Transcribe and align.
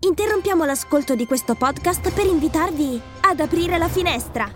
interrompiamo 0.00 0.64
l'ascolto 0.64 1.14
di 1.14 1.26
questo 1.26 1.54
podcast 1.54 2.12
per 2.12 2.26
invitarvi 2.26 3.00
ad 3.22 3.40
aprire 3.40 3.78
la 3.78 3.88
finestra. 3.88 4.50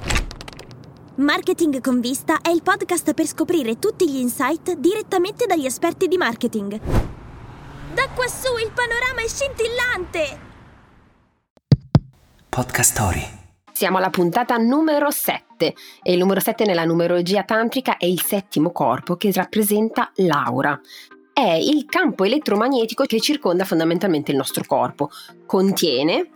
Marketing 1.17 1.80
con 1.80 2.00
vista 2.00 2.41
è 2.41 2.49
il 2.49 2.63
podcast 2.63 3.13
per 3.13 3.26
scoprire 3.26 3.78
tutti 3.78 4.08
gli 4.08 4.17
insight 4.17 4.75
direttamente 4.75 5.47
dagli 5.47 5.67
esperti 5.67 6.08
di 6.08 6.17
marketing. 6.17 6.81
Da 7.92 8.09
quassù 8.14 8.57
il 8.57 8.73
panorama 8.73 9.20
è 9.23 9.29
scintillante! 9.29 10.50
Podcast 12.48 12.93
Story. 12.93 13.40
Siamo 13.72 13.98
alla 13.98 14.11
puntata 14.11 14.56
numero 14.56 15.11
7 15.11 15.74
e 16.02 16.12
il 16.12 16.18
numero 16.18 16.40
7 16.40 16.64
nella 16.64 16.84
numerologia 16.84 17.43
tantrica 17.43 17.96
è 17.96 18.04
il 18.04 18.20
settimo 18.20 18.70
corpo 18.70 19.16
che 19.16 19.32
rappresenta 19.32 20.12
l'aura. 20.16 20.79
È 21.34 21.50
il 21.54 21.86
campo 21.86 22.24
elettromagnetico 22.24 23.04
che 23.04 23.18
circonda 23.18 23.64
fondamentalmente 23.64 24.32
il 24.32 24.36
nostro 24.36 24.64
corpo. 24.66 25.08
Contiene, 25.46 26.28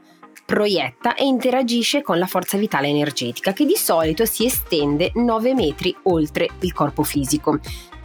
proietta 0.44 1.14
e 1.14 1.24
interagisce 1.24 2.00
con 2.00 2.18
la 2.18 2.26
forza 2.26 2.56
vitale 2.56 2.88
energetica 2.88 3.52
che 3.52 3.66
di 3.66 3.76
solito 3.76 4.24
si 4.24 4.46
estende 4.46 5.10
9 5.14 5.54
metri 5.54 5.94
oltre 6.04 6.48
il 6.60 6.72
corpo 6.72 7.02
fisico. 7.02 7.58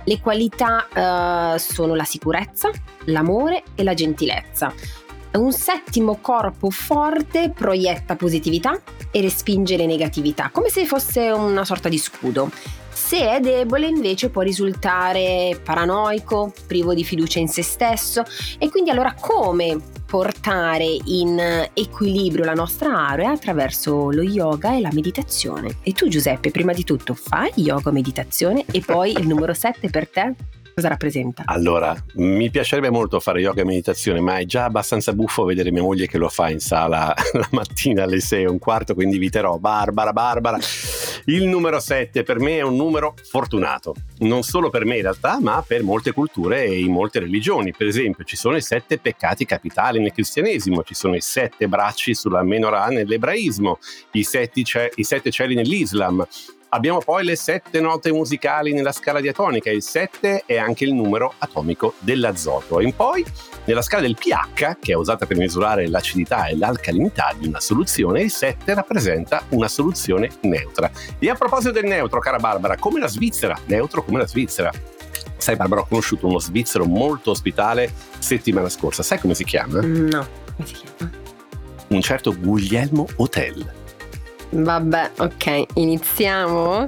Le 0.03 0.19
qualità 0.19 1.53
uh, 1.53 1.57
sono 1.57 1.95
la 1.95 2.03
sicurezza, 2.03 2.69
l'amore 3.05 3.63
e 3.75 3.83
la 3.83 3.93
gentilezza. 3.93 4.73
Un 5.33 5.53
settimo 5.53 6.17
corpo 6.19 6.69
forte 6.71 7.51
proietta 7.51 8.17
positività 8.17 8.77
e 9.11 9.21
respinge 9.21 9.77
le 9.77 9.85
negatività, 9.85 10.49
come 10.51 10.67
se 10.67 10.85
fosse 10.85 11.29
una 11.29 11.63
sorta 11.63 11.87
di 11.87 11.97
scudo. 11.97 12.49
Se 13.11 13.29
è 13.29 13.41
debole 13.41 13.87
invece 13.87 14.29
può 14.29 14.41
risultare 14.41 15.59
paranoico, 15.61 16.53
privo 16.65 16.93
di 16.93 17.03
fiducia 17.03 17.39
in 17.39 17.49
se 17.49 17.61
stesso 17.61 18.23
e 18.57 18.69
quindi 18.69 18.89
allora 18.89 19.13
come 19.19 19.77
portare 20.05 20.85
in 20.85 21.37
equilibrio 21.73 22.45
la 22.45 22.53
nostra 22.53 23.09
area 23.09 23.31
attraverso 23.31 24.11
lo 24.11 24.21
yoga 24.21 24.77
e 24.77 24.79
la 24.79 24.91
meditazione. 24.93 25.79
E 25.83 25.91
tu 25.91 26.07
Giuseppe, 26.07 26.51
prima 26.51 26.71
di 26.71 26.85
tutto 26.85 27.13
fai 27.13 27.51
yoga 27.55 27.91
meditazione 27.91 28.63
e 28.71 28.79
poi 28.79 29.11
il 29.11 29.27
numero 29.27 29.53
7 29.53 29.89
per 29.89 30.07
te? 30.07 30.33
Cosa 30.81 30.93
rappresenta? 30.93 31.43
Allora, 31.45 31.95
mi 32.15 32.49
piacerebbe 32.49 32.89
molto 32.89 33.19
fare 33.19 33.39
yoga 33.39 33.61
e 33.61 33.65
meditazione, 33.65 34.19
ma 34.19 34.39
è 34.39 34.45
già 34.45 34.63
abbastanza 34.63 35.13
buffo 35.13 35.43
vedere 35.43 35.71
mia 35.71 35.83
moglie 35.83 36.07
che 36.07 36.17
lo 36.17 36.27
fa 36.27 36.49
in 36.49 36.59
sala 36.59 37.13
la 37.33 37.47
mattina 37.51 38.01
alle 38.01 38.19
6 38.19 38.41
e 38.41 38.47
un 38.47 38.57
quarto, 38.57 38.95
quindi 38.95 39.17
inviterò 39.17 39.59
Barbara, 39.59 40.11
Barbara. 40.11 40.57
Il 41.25 41.45
numero 41.45 41.79
7 41.79 42.23
per 42.23 42.39
me 42.39 42.57
è 42.57 42.61
un 42.61 42.75
numero 42.75 43.13
fortunato, 43.21 43.93
non 44.21 44.41
solo 44.41 44.71
per 44.71 44.85
me 44.85 44.95
in 44.95 45.03
realtà, 45.03 45.39
ma 45.39 45.63
per 45.65 45.83
molte 45.83 46.13
culture 46.13 46.65
e 46.65 46.79
in 46.79 46.91
molte 46.91 47.19
religioni. 47.19 47.75
Per 47.77 47.85
esempio, 47.85 48.23
ci 48.23 48.35
sono 48.35 48.55
i 48.55 48.61
sette 48.63 48.97
peccati 48.97 49.45
capitali 49.45 49.99
nel 49.99 50.11
cristianesimo, 50.11 50.81
ci 50.81 50.95
sono 50.95 51.15
i 51.15 51.21
sette 51.21 51.67
bracci 51.67 52.15
sulla 52.15 52.41
menorah 52.41 52.87
nell'ebraismo, 52.87 53.77
i, 54.13 54.23
sette, 54.23 54.63
i 54.95 55.03
sette 55.03 55.29
cieli 55.29 55.53
nell'Islam 55.53 56.25
Abbiamo 56.73 56.99
poi 56.99 57.25
le 57.25 57.35
sette 57.35 57.81
note 57.81 58.13
musicali 58.13 58.71
nella 58.71 58.93
scala 58.93 59.19
diatonica, 59.19 59.69
il 59.69 59.81
7 59.81 60.43
è 60.45 60.57
anche 60.57 60.85
il 60.85 60.93
numero 60.93 61.33
atomico 61.37 61.95
dell'azoto. 61.99 62.79
E 62.79 62.93
poi 62.95 63.25
nella 63.65 63.81
scala 63.81 64.03
del 64.03 64.15
pH, 64.15 64.77
che 64.79 64.93
è 64.93 64.95
usata 64.95 65.25
per 65.25 65.35
misurare 65.35 65.89
l'acidità 65.89 66.45
e 66.45 66.55
l'alcalinità 66.55 67.35
di 67.37 67.45
una 67.45 67.59
soluzione, 67.59 68.21
il 68.21 68.31
7 68.31 68.73
rappresenta 68.73 69.43
una 69.49 69.67
soluzione 69.67 70.29
neutra. 70.43 70.89
E 71.19 71.29
a 71.29 71.35
proposito 71.35 71.71
del 71.71 71.83
neutro, 71.83 72.19
cara 72.19 72.37
Barbara, 72.37 72.77
come 72.77 73.01
la 73.01 73.09
Svizzera, 73.09 73.57
neutro 73.65 74.01
come 74.05 74.19
la 74.19 74.27
Svizzera. 74.27 74.71
Sai 75.35 75.57
Barbara, 75.57 75.81
ho 75.81 75.87
conosciuto 75.87 76.27
uno 76.27 76.39
svizzero 76.39 76.85
molto 76.85 77.31
ospitale 77.31 77.91
settimana 78.17 78.69
scorsa, 78.69 79.03
sai 79.03 79.19
come 79.19 79.33
si 79.33 79.43
chiama? 79.43 79.81
No, 79.81 80.25
come 80.55 80.67
si 80.67 80.75
chiama? 80.75 81.11
Un 81.89 82.01
certo 82.01 82.33
Guglielmo 82.33 83.07
Hotel. 83.17 83.79
Vabbè, 84.51 85.11
ok, 85.17 85.63
iniziamo? 85.75 86.85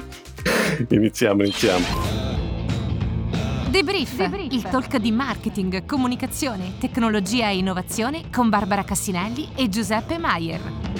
iniziamo, 0.89 1.43
iniziamo. 1.43 1.85
Debrief, 3.69 4.17
Debrief, 4.17 4.51
il 4.51 4.61
talk 4.63 4.97
di 4.97 5.11
marketing, 5.11 5.85
comunicazione, 5.85 6.73
tecnologia 6.77 7.49
e 7.49 7.57
innovazione 7.57 8.23
con 8.31 8.49
Barbara 8.49 8.83
Cassinelli 8.83 9.47
e 9.55 9.69
Giuseppe 9.69 10.17
Maier. 10.17 10.92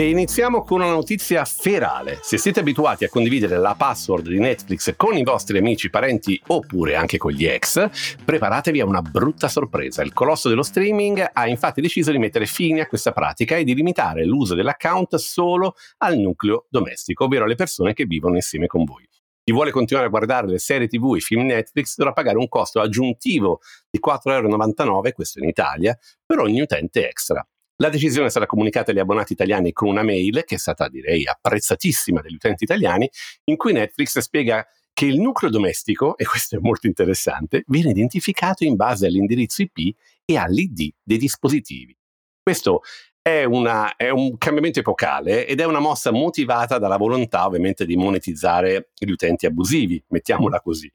E 0.00 0.08
iniziamo 0.08 0.62
con 0.62 0.80
una 0.80 0.92
notizia 0.92 1.44
ferale. 1.44 2.20
Se 2.22 2.38
siete 2.38 2.60
abituati 2.60 3.04
a 3.04 3.10
condividere 3.10 3.58
la 3.58 3.74
password 3.74 4.28
di 4.28 4.38
Netflix 4.38 4.94
con 4.96 5.14
i 5.14 5.22
vostri 5.22 5.58
amici, 5.58 5.90
parenti 5.90 6.40
oppure 6.46 6.94
anche 6.94 7.18
con 7.18 7.32
gli 7.32 7.44
ex, 7.44 8.16
preparatevi 8.24 8.80
a 8.80 8.86
una 8.86 9.02
brutta 9.02 9.46
sorpresa. 9.48 10.02
Il 10.02 10.14
colosso 10.14 10.48
dello 10.48 10.62
streaming 10.62 11.28
ha 11.30 11.46
infatti 11.46 11.82
deciso 11.82 12.12
di 12.12 12.18
mettere 12.18 12.46
fine 12.46 12.80
a 12.80 12.86
questa 12.86 13.12
pratica 13.12 13.56
e 13.56 13.64
di 13.64 13.74
limitare 13.74 14.24
l'uso 14.24 14.54
dell'account 14.54 15.16
solo 15.16 15.74
al 15.98 16.16
nucleo 16.16 16.64
domestico, 16.70 17.24
ovvero 17.24 17.44
alle 17.44 17.54
persone 17.54 17.92
che 17.92 18.06
vivono 18.06 18.36
insieme 18.36 18.68
con 18.68 18.84
voi. 18.84 19.06
Chi 19.44 19.52
vuole 19.52 19.70
continuare 19.70 20.06
a 20.06 20.10
guardare 20.10 20.46
le 20.46 20.58
serie 20.58 20.88
TV 20.88 21.12
e 21.12 21.18
i 21.18 21.20
film 21.20 21.44
Netflix 21.44 21.96
dovrà 21.96 22.14
pagare 22.14 22.38
un 22.38 22.48
costo 22.48 22.80
aggiuntivo 22.80 23.60
di 23.90 24.00
4,99€, 24.02 25.12
questo 25.12 25.40
in 25.40 25.48
Italia, 25.50 25.94
per 26.24 26.38
ogni 26.38 26.62
utente 26.62 27.06
extra. 27.06 27.46
La 27.80 27.88
decisione 27.88 28.28
sarà 28.28 28.44
comunicata 28.44 28.90
agli 28.90 28.98
abbonati 28.98 29.32
italiani 29.32 29.72
con 29.72 29.88
una 29.88 30.02
mail 30.02 30.44
che 30.44 30.56
è 30.56 30.58
stata, 30.58 30.88
direi, 30.88 31.26
apprezzatissima 31.26 32.20
dagli 32.20 32.34
utenti 32.34 32.64
italiani, 32.64 33.10
in 33.44 33.56
cui 33.56 33.72
Netflix 33.72 34.18
spiega 34.18 34.66
che 34.92 35.06
il 35.06 35.18
nucleo 35.18 35.50
domestico, 35.50 36.18
e 36.18 36.26
questo 36.26 36.56
è 36.56 36.58
molto 36.60 36.86
interessante, 36.86 37.64
viene 37.68 37.90
identificato 37.90 38.64
in 38.64 38.76
base 38.76 39.06
all'indirizzo 39.06 39.62
IP 39.62 39.96
e 40.26 40.36
all'ID 40.36 40.90
dei 41.02 41.16
dispositivi. 41.16 41.96
Questo 42.42 42.82
è, 43.22 43.44
una, 43.44 43.96
è, 43.96 44.10
un 44.10 44.36
cambiamento 44.36 44.80
epocale 44.80 45.46
ed 45.46 45.60
è 45.60 45.64
una 45.64 45.80
mossa 45.80 46.10
motivata 46.10 46.78
dalla 46.78 46.98
volontà 46.98 47.46
ovviamente 47.46 47.86
di 47.86 47.96
monetizzare 47.96 48.90
gli 48.94 49.10
utenti 49.10 49.46
abusivi, 49.46 50.02
mettiamola 50.08 50.60
così. 50.60 50.92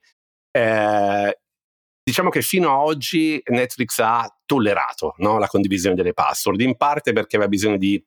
Eh, 0.52 1.40
diciamo 2.06 2.30
che 2.30 2.44
fino 2.44 2.72
ad 2.72 2.88
oggi 2.88 3.42
Netflix 3.46 3.98
ha 3.98 4.32
tollerato 4.46 5.16
no, 5.18 5.40
la 5.40 5.48
condivisione 5.48 5.96
delle 5.96 6.14
password, 6.14 6.62
in 6.62 6.78
parte 6.78 7.14
perché 7.14 7.36
aveva 7.36 7.50
bisogno 7.50 7.78
di 7.78 8.02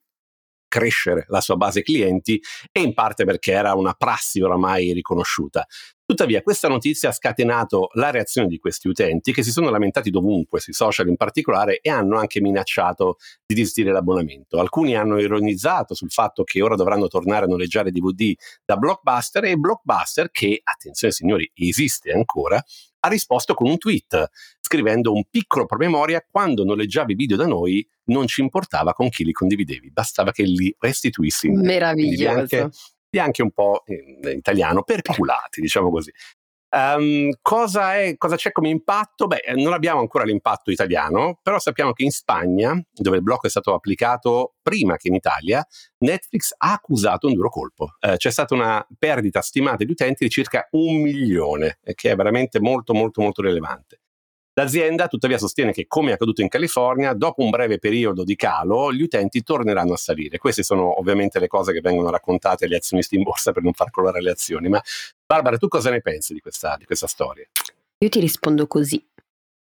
crescere 0.69 1.25
la 1.29 1.41
sua 1.41 1.57
base 1.57 1.83
clienti 1.83 2.41
e 2.71 2.81
in 2.81 2.95
parte 2.95 3.25
perché 3.25 3.53
era 3.53 3.75
una 3.75 3.95
prassi 3.95 4.41
oramai 4.41 4.93
riconosciuta. 4.93 5.67
Tuttavia, 6.05 6.43
questa 6.43 6.69
notizia 6.69 7.09
ha 7.09 7.13
scatenato 7.13 7.91
la 7.95 8.11
reazione 8.11 8.49
di 8.49 8.59
questi 8.59 8.89
utenti 8.89 9.33
che 9.33 9.43
si 9.43 9.51
sono 9.51 9.69
lamentati 9.69 10.11
dovunque, 10.11 10.61
sui 10.61 10.73
social 10.73 11.09
in 11.09 11.17
particolare, 11.17 11.81
e 11.81 11.91
hanno 11.91 12.19
anche 12.19 12.41
minacciato 12.41 13.17
di 13.45 13.55
disdire 13.55 13.93
l'abbonamento. 13.93 14.59
Alcuni 14.59 14.97
hanno 14.97 15.19
ironizzato 15.19 15.95
sul 15.95 16.11
fatto 16.11 16.45
che 16.45 16.63
ora 16.63 16.77
dovranno 16.77 17.09
tornare 17.09 17.45
a 17.45 17.49
noleggiare 17.49 17.91
DVD 17.91 18.33
da 18.65 18.77
Blockbuster 18.77 19.45
e 19.45 19.57
Blockbuster, 19.57 20.31
che, 20.31 20.61
attenzione 20.63 21.13
signori, 21.13 21.51
esiste 21.55 22.11
ancora, 22.13 22.63
ha 23.01 23.09
risposto 23.09 23.55
con 23.55 23.69
un 23.69 23.79
tweet 23.79 24.31
scrivendo 24.61 25.13
un 25.13 25.25
piccolo 25.31 25.67
promemoria 25.67 26.25
quando 26.29 26.65
noleggiavi 26.65 27.15
video 27.15 27.37
da 27.37 27.47
noi 27.47 27.87
non 28.05 28.27
ci 28.27 28.41
importava 28.41 28.93
con 28.93 29.09
chi 29.09 29.25
li 29.25 29.33
condividevi, 29.33 29.91
bastava 29.91 30.33
che 30.33 30.43
li 30.43 30.75
restituissi. 30.79 31.49
Meraviglioso. 31.51 32.71
E 33.11 33.19
anche 33.19 33.43
un 33.43 33.51
po' 33.53 33.85
in 33.87 34.37
italiano, 34.37 34.83
perculati, 34.83 35.61
diciamo 35.63 35.91
così. 35.91 36.13
Um, 36.71 37.31
cosa, 37.41 37.97
è, 37.97 38.17
cosa, 38.17 38.37
c'è 38.37 38.53
come 38.53 38.69
impatto? 38.69 39.27
Beh, 39.27 39.43
non 39.57 39.73
abbiamo 39.73 40.01
ancora 40.01 40.25
l'impatto 40.25 40.71
italiano, 40.71 41.39
però 41.43 41.59
sappiamo 41.59 41.93
che 41.93 42.03
in 42.03 42.11
Spagna, 42.11 42.79
dove 42.93 43.17
il 43.17 43.23
blocco 43.23 43.47
è 43.47 43.51
stato 43.51 43.73
applicato 43.73 44.57
prima 44.63 44.97
che 44.97 45.09
in 45.09 45.15
Italia, 45.15 45.67
Netflix 45.99 46.53
ha 46.57 46.73
accusato 46.73 47.27
un 47.27 47.35
duro 47.35 47.49
colpo. 47.49 47.97
Uh, 48.01 48.17
c'è 48.17 48.31
stata 48.31 48.55
una 48.55 48.87
perdita 48.99 49.41
stimata 49.41 49.85
di 49.85 49.91
utenti 49.91 50.25
di 50.25 50.31
circa 50.31 50.69
un 50.73 51.01
milione, 51.01 51.79
che 51.95 52.11
è 52.11 52.17
veramente 52.17 52.61
molto, 52.61 52.93
molto, 52.93 53.23
molto 53.23 53.43
rilevante. 53.43 54.01
L'azienda 54.59 55.07
tuttavia 55.07 55.39
sostiene 55.39 55.71
che, 55.71 55.87
come 55.87 56.11
è 56.11 56.15
accaduto 56.15 56.43
in 56.43 56.49
California, 56.49 57.13
dopo 57.13 57.45
un 57.45 57.51
breve 57.51 57.79
periodo 57.79 58.25
di 58.25 58.35
calo, 58.35 58.93
gli 58.93 59.03
utenti 59.03 59.45
torneranno 59.45 59.93
a 59.93 59.97
salire. 59.97 60.39
Queste 60.39 60.65
sono 60.65 60.99
ovviamente 60.99 61.39
le 61.39 61.47
cose 61.47 61.73
che 61.73 61.81
vengono 61.81 62.11
raccontate 62.11 62.65
agli 62.65 62.75
azionisti 62.75 63.15
in 63.15 63.23
borsa 63.23 63.53
per 63.53 63.63
non 63.63 63.73
far 63.73 63.93
colorare 63.93 64.21
le 64.21 64.33
azioni. 64.33 64.69
Ma 64.69 64.83
Barbara, 65.25 65.59
tu 65.59 65.69
cosa 65.69 65.91
ne 65.91 66.01
pensi 66.01 66.35
di 66.35 66.41
questa, 66.41 66.75
di 66.77 66.87
questa 66.87 67.07
storia? 67.07 67.47
Io 67.99 68.09
ti 68.09 68.19
rispondo 68.19 68.67
così. 68.67 69.01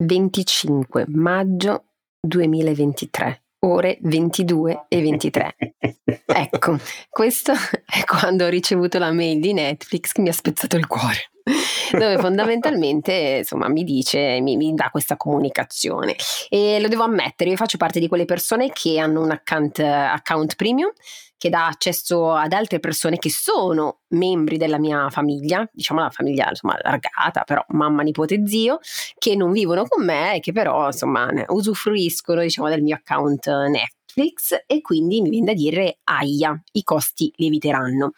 25 0.03 1.05
maggio 1.11 1.85
2023 2.21 3.43
ore 3.61 3.99
22 4.01 4.87
e 4.89 5.01
23. 5.01 5.56
ecco, 6.27 6.77
questo 7.09 7.53
è 7.87 8.03
quando 8.05 8.47
ho 8.47 8.49
ricevuto 8.49 8.99
la 8.99 9.12
mail 9.12 9.39
di 9.39 9.53
Netflix 9.53 10.11
che 10.11 10.23
mi 10.23 10.29
ha 10.29 10.33
spezzato 10.33 10.77
il 10.77 10.89
cuore. 10.89 11.31
dove 11.93 12.19
fondamentalmente 12.19 13.39
insomma 13.39 13.69
mi 13.69 13.85
dice, 13.85 14.41
mi, 14.41 14.56
mi, 14.56 14.75
dà 14.75 14.89
questa 14.91 15.17
comunicazione. 15.17 16.17
E 16.49 16.81
lo 16.81 16.89
devo 16.89 17.03
ammettere, 17.05 17.50
io 17.50 17.56
faccio 17.56 17.77
parte 17.77 18.00
di 18.00 18.09
quelle 18.09 18.25
persone 18.25 18.71
che 18.73 18.99
hanno 18.99 19.23
un 19.23 19.31
account, 19.31 19.79
account 19.81 20.56
premium 20.56 20.93
che 21.43 21.49
dà 21.49 21.67
accesso 21.67 22.35
ad 22.35 22.53
altre 22.53 22.79
persone 22.79 23.19
che 23.19 23.29
sono 23.29 24.03
membri 24.11 24.59
della 24.59 24.79
mia 24.79 25.11
famiglia, 25.11 25.69
diciamo 25.73 26.00
la 26.00 26.11
famiglia 26.11 26.49
insomma 26.49 26.79
allargata, 26.81 27.43
però 27.43 27.65
mamma, 27.71 28.03
nipote, 28.03 28.47
zio, 28.47 28.79
che 29.19 29.35
non 29.35 29.50
vivono 29.50 29.85
con 29.89 30.05
me 30.05 30.37
e 30.37 30.39
che 30.39 30.53
però 30.53 30.87
insomma 30.87 31.29
usufruiscono 31.49 32.43
diciamo 32.43 32.69
del 32.69 32.83
mio 32.83 32.94
account 32.94 33.49
Netflix 33.49 34.62
e 34.69 34.81
quindi 34.83 35.21
mi 35.21 35.31
viene 35.31 35.47
da 35.47 35.55
dire 35.55 35.99
aia, 36.05 36.56
i 36.75 36.85
costi 36.85 37.33
lieviteranno 37.35 38.12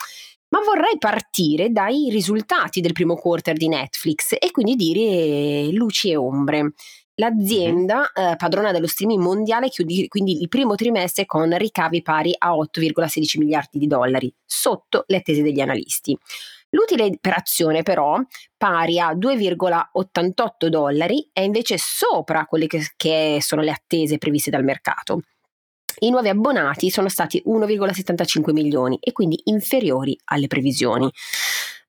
ma 0.55 0.61
vorrei 0.65 0.99
partire 0.99 1.71
dai 1.71 2.11
risultati 2.11 2.81
del 2.81 2.93
primo 2.93 3.17
quarter 3.17 3.57
di 3.57 3.67
Netflix 3.67 4.37
e 4.39 4.53
quindi 4.53 4.77
dire 4.77 5.73
luci 5.73 6.11
e 6.11 6.17
ombre. 6.17 6.75
L'azienda 7.17 8.11
mm-hmm. 8.17 8.31
eh, 8.31 8.37
padrona 8.37 8.71
dello 8.71 8.87
streaming 8.87 9.21
mondiale 9.21 9.69
chiude 9.69 10.07
quindi 10.07 10.41
il 10.41 10.49
primo 10.49 10.77
trimestre 10.77 11.27
con 11.27 11.57
ricavi 11.57 12.03
pari 12.03 12.35
a 12.39 12.53
8,16 12.53 13.39
miliardi 13.39 13.79
di 13.81 13.89
dollari, 13.89 14.33
sotto 14.45 15.03
le 15.09 15.17
attese 15.17 15.43
degli 15.43 15.61
analisti. 15.61 16.17
L'utile 16.71 17.19
per 17.21 17.35
azione 17.37 17.83
però, 17.83 18.21
pari 18.57 19.01
a 19.01 19.13
2,88 19.13 20.67
dollari, 20.67 21.29
è 21.33 21.41
invece 21.41 21.79
sopra 21.79 22.47
quelle 22.47 22.69
che, 22.69 22.93
che 22.97 23.39
sono 23.41 23.63
le 23.63 23.71
attese 23.71 24.19
previste 24.19 24.51
dal 24.51 24.65
mercato. 24.65 25.21
I 25.99 26.11
nuovi 26.11 26.29
abbonati 26.29 26.91
sono 26.91 27.09
stati 27.09 27.43
1,75 27.47 28.53
milioni 28.53 28.99
e 29.01 29.13
quindi 29.13 29.41
inferiori 29.45 30.19
alle 30.27 30.47
previsioni. 30.47 31.11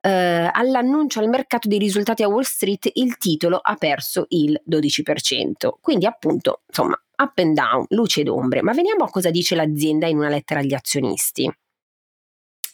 Uh, 0.05 0.49
all'annuncio 0.51 1.19
al 1.19 1.29
mercato 1.29 1.67
dei 1.67 1.79
risultati 1.79 2.21
a 2.21 2.27
Wall 2.27 2.43
Street 2.43 2.91
il 2.93 3.17
titolo 3.17 3.57
ha 3.57 3.75
perso 3.75 4.25
il 4.29 4.61
12%. 4.69 5.69
Quindi 5.81 6.05
appunto, 6.05 6.61
insomma, 6.67 6.99
up 7.17 7.37
and 7.37 7.55
down, 7.55 7.85
luce 7.89 8.21
ed 8.21 8.27
ombre. 8.27 8.61
Ma 8.61 8.73
veniamo 8.73 9.03
a 9.03 9.09
cosa 9.09 9.31
dice 9.31 9.55
l'azienda 9.55 10.07
in 10.07 10.17
una 10.17 10.29
lettera 10.29 10.59
agli 10.59 10.73
azionisti 10.73 11.51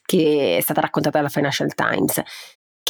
che 0.03 0.57
è 0.57 0.61
stata 0.61 0.81
raccontata 0.81 1.19
dalla 1.19 1.29
Financial 1.29 1.73
Times 1.73 2.21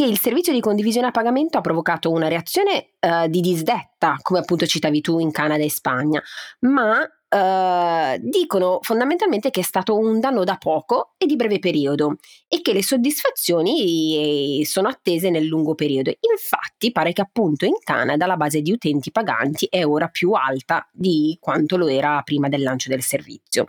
che 0.02 0.08
il 0.08 0.20
servizio 0.20 0.52
di 0.52 0.62
condivisione 0.62 1.06
a 1.06 1.12
pagamento 1.12 1.60
ha 1.60 1.62
provocato 1.62 2.10
una 2.10 2.28
reazione 2.28 2.94
uh, 3.00 3.28
di 3.28 3.40
disdetta, 3.40 4.18
come 4.24 4.40
appunto 4.40 4.66
citavi 4.66 5.00
tu 5.00 5.20
in 5.20 5.30
Canada 5.32 5.64
e 5.64 5.70
Spagna, 5.70 6.22
ma 6.62 7.08
Uh, 7.34 8.18
dicono 8.20 8.80
fondamentalmente 8.82 9.52
che 9.52 9.62
è 9.62 9.64
stato 9.64 9.98
un 9.98 10.20
danno 10.20 10.44
da 10.44 10.58
poco 10.58 11.14
e 11.18 11.26
di 11.26 11.38
breve 11.38 11.60
periodo 11.60 12.18
e 12.46 12.60
che 12.60 12.74
le 12.74 12.84
soddisfazioni 12.84 14.60
eh, 14.60 14.66
sono 14.66 14.90
attese 14.90 15.30
nel 15.30 15.46
lungo 15.46 15.74
periodo. 15.74 16.12
Infatti 16.30 16.92
pare 16.92 17.14
che 17.14 17.22
appunto 17.22 17.64
in 17.64 17.76
Canada 17.86 18.26
la 18.26 18.36
base 18.36 18.60
di 18.60 18.74
utenti 18.74 19.12
paganti 19.12 19.66
è 19.70 19.86
ora 19.86 20.10
più 20.10 20.34
alta 20.34 20.86
di 20.92 21.38
quanto 21.40 21.78
lo 21.78 21.88
era 21.88 22.22
prima 22.24 22.50
del 22.50 22.64
lancio 22.64 22.90
del 22.90 23.02
servizio. 23.02 23.66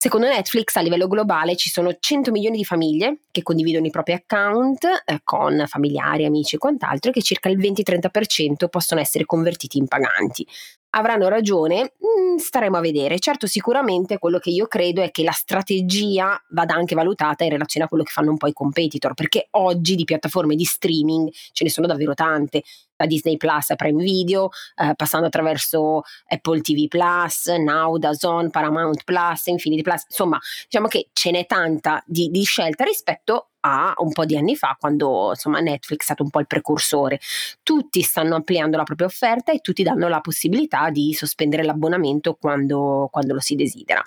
Secondo 0.00 0.28
Netflix 0.28 0.76
a 0.76 0.80
livello 0.80 1.08
globale 1.08 1.56
ci 1.56 1.70
sono 1.70 1.92
100 1.98 2.30
milioni 2.30 2.58
di 2.58 2.64
famiglie 2.64 3.22
che 3.32 3.42
condividono 3.42 3.84
i 3.84 3.90
propri 3.90 4.12
account 4.12 4.84
eh, 5.04 5.20
con 5.24 5.64
familiari, 5.66 6.24
amici 6.24 6.54
e 6.54 6.58
quant'altro 6.58 7.10
e 7.10 7.14
che 7.14 7.20
circa 7.20 7.48
il 7.48 7.58
20-30% 7.58 8.68
possono 8.70 9.00
essere 9.00 9.24
convertiti 9.24 9.76
in 9.76 9.88
paganti 9.88 10.46
avranno 10.90 11.28
ragione, 11.28 11.94
mm, 12.04 12.36
staremo 12.36 12.76
a 12.76 12.80
vedere. 12.80 13.18
Certo, 13.18 13.46
sicuramente 13.46 14.18
quello 14.18 14.38
che 14.38 14.50
io 14.50 14.66
credo 14.66 15.02
è 15.02 15.10
che 15.10 15.22
la 15.22 15.32
strategia 15.32 16.40
vada 16.50 16.74
anche 16.74 16.94
valutata 16.94 17.44
in 17.44 17.50
relazione 17.50 17.86
a 17.86 17.88
quello 17.88 18.04
che 18.04 18.12
fanno 18.12 18.30
un 18.30 18.36
po' 18.36 18.46
i 18.46 18.52
competitor, 18.52 19.14
perché 19.14 19.48
oggi 19.52 19.94
di 19.94 20.04
piattaforme 20.04 20.54
di 20.54 20.64
streaming 20.64 21.30
ce 21.52 21.64
ne 21.64 21.70
sono 21.70 21.86
davvero 21.86 22.14
tante, 22.14 22.62
da 22.96 23.06
Disney 23.06 23.36
Plus 23.36 23.70
a 23.70 23.76
Prime 23.76 24.02
Video, 24.02 24.48
eh, 24.76 24.94
passando 24.96 25.26
attraverso 25.26 26.02
Apple 26.26 26.60
TV 26.60 26.88
Plus, 26.88 27.46
Now, 27.46 27.96
Dazon, 27.96 28.50
Paramount 28.50 29.04
Plus, 29.04 29.46
Infinity 29.46 29.82
Plus, 29.82 30.04
insomma, 30.08 30.38
diciamo 30.64 30.88
che 30.88 31.10
ce 31.12 31.30
n'è 31.30 31.46
tanta 31.46 32.02
di, 32.04 32.28
di 32.28 32.42
scelta 32.42 32.84
rispetto 32.84 33.50
a 33.68 33.94
un 33.98 34.12
po' 34.12 34.24
di 34.24 34.36
anni 34.36 34.56
fa, 34.56 34.76
quando 34.78 35.30
insomma 35.30 35.60
Netflix 35.60 36.00
è 36.00 36.04
stato 36.04 36.22
un 36.22 36.30
po' 36.30 36.40
il 36.40 36.46
precursore. 36.46 37.20
Tutti 37.62 38.02
stanno 38.02 38.34
ampliando 38.34 38.76
la 38.76 38.84
propria 38.84 39.06
offerta 39.06 39.52
e 39.52 39.58
tutti 39.58 39.82
danno 39.82 40.08
la 40.08 40.20
possibilità 40.20 40.90
di 40.90 41.12
sospendere 41.14 41.64
l'abbonamento 41.64 42.34
quando, 42.34 43.08
quando 43.10 43.34
lo 43.34 43.40
si 43.40 43.54
desidera. 43.54 44.02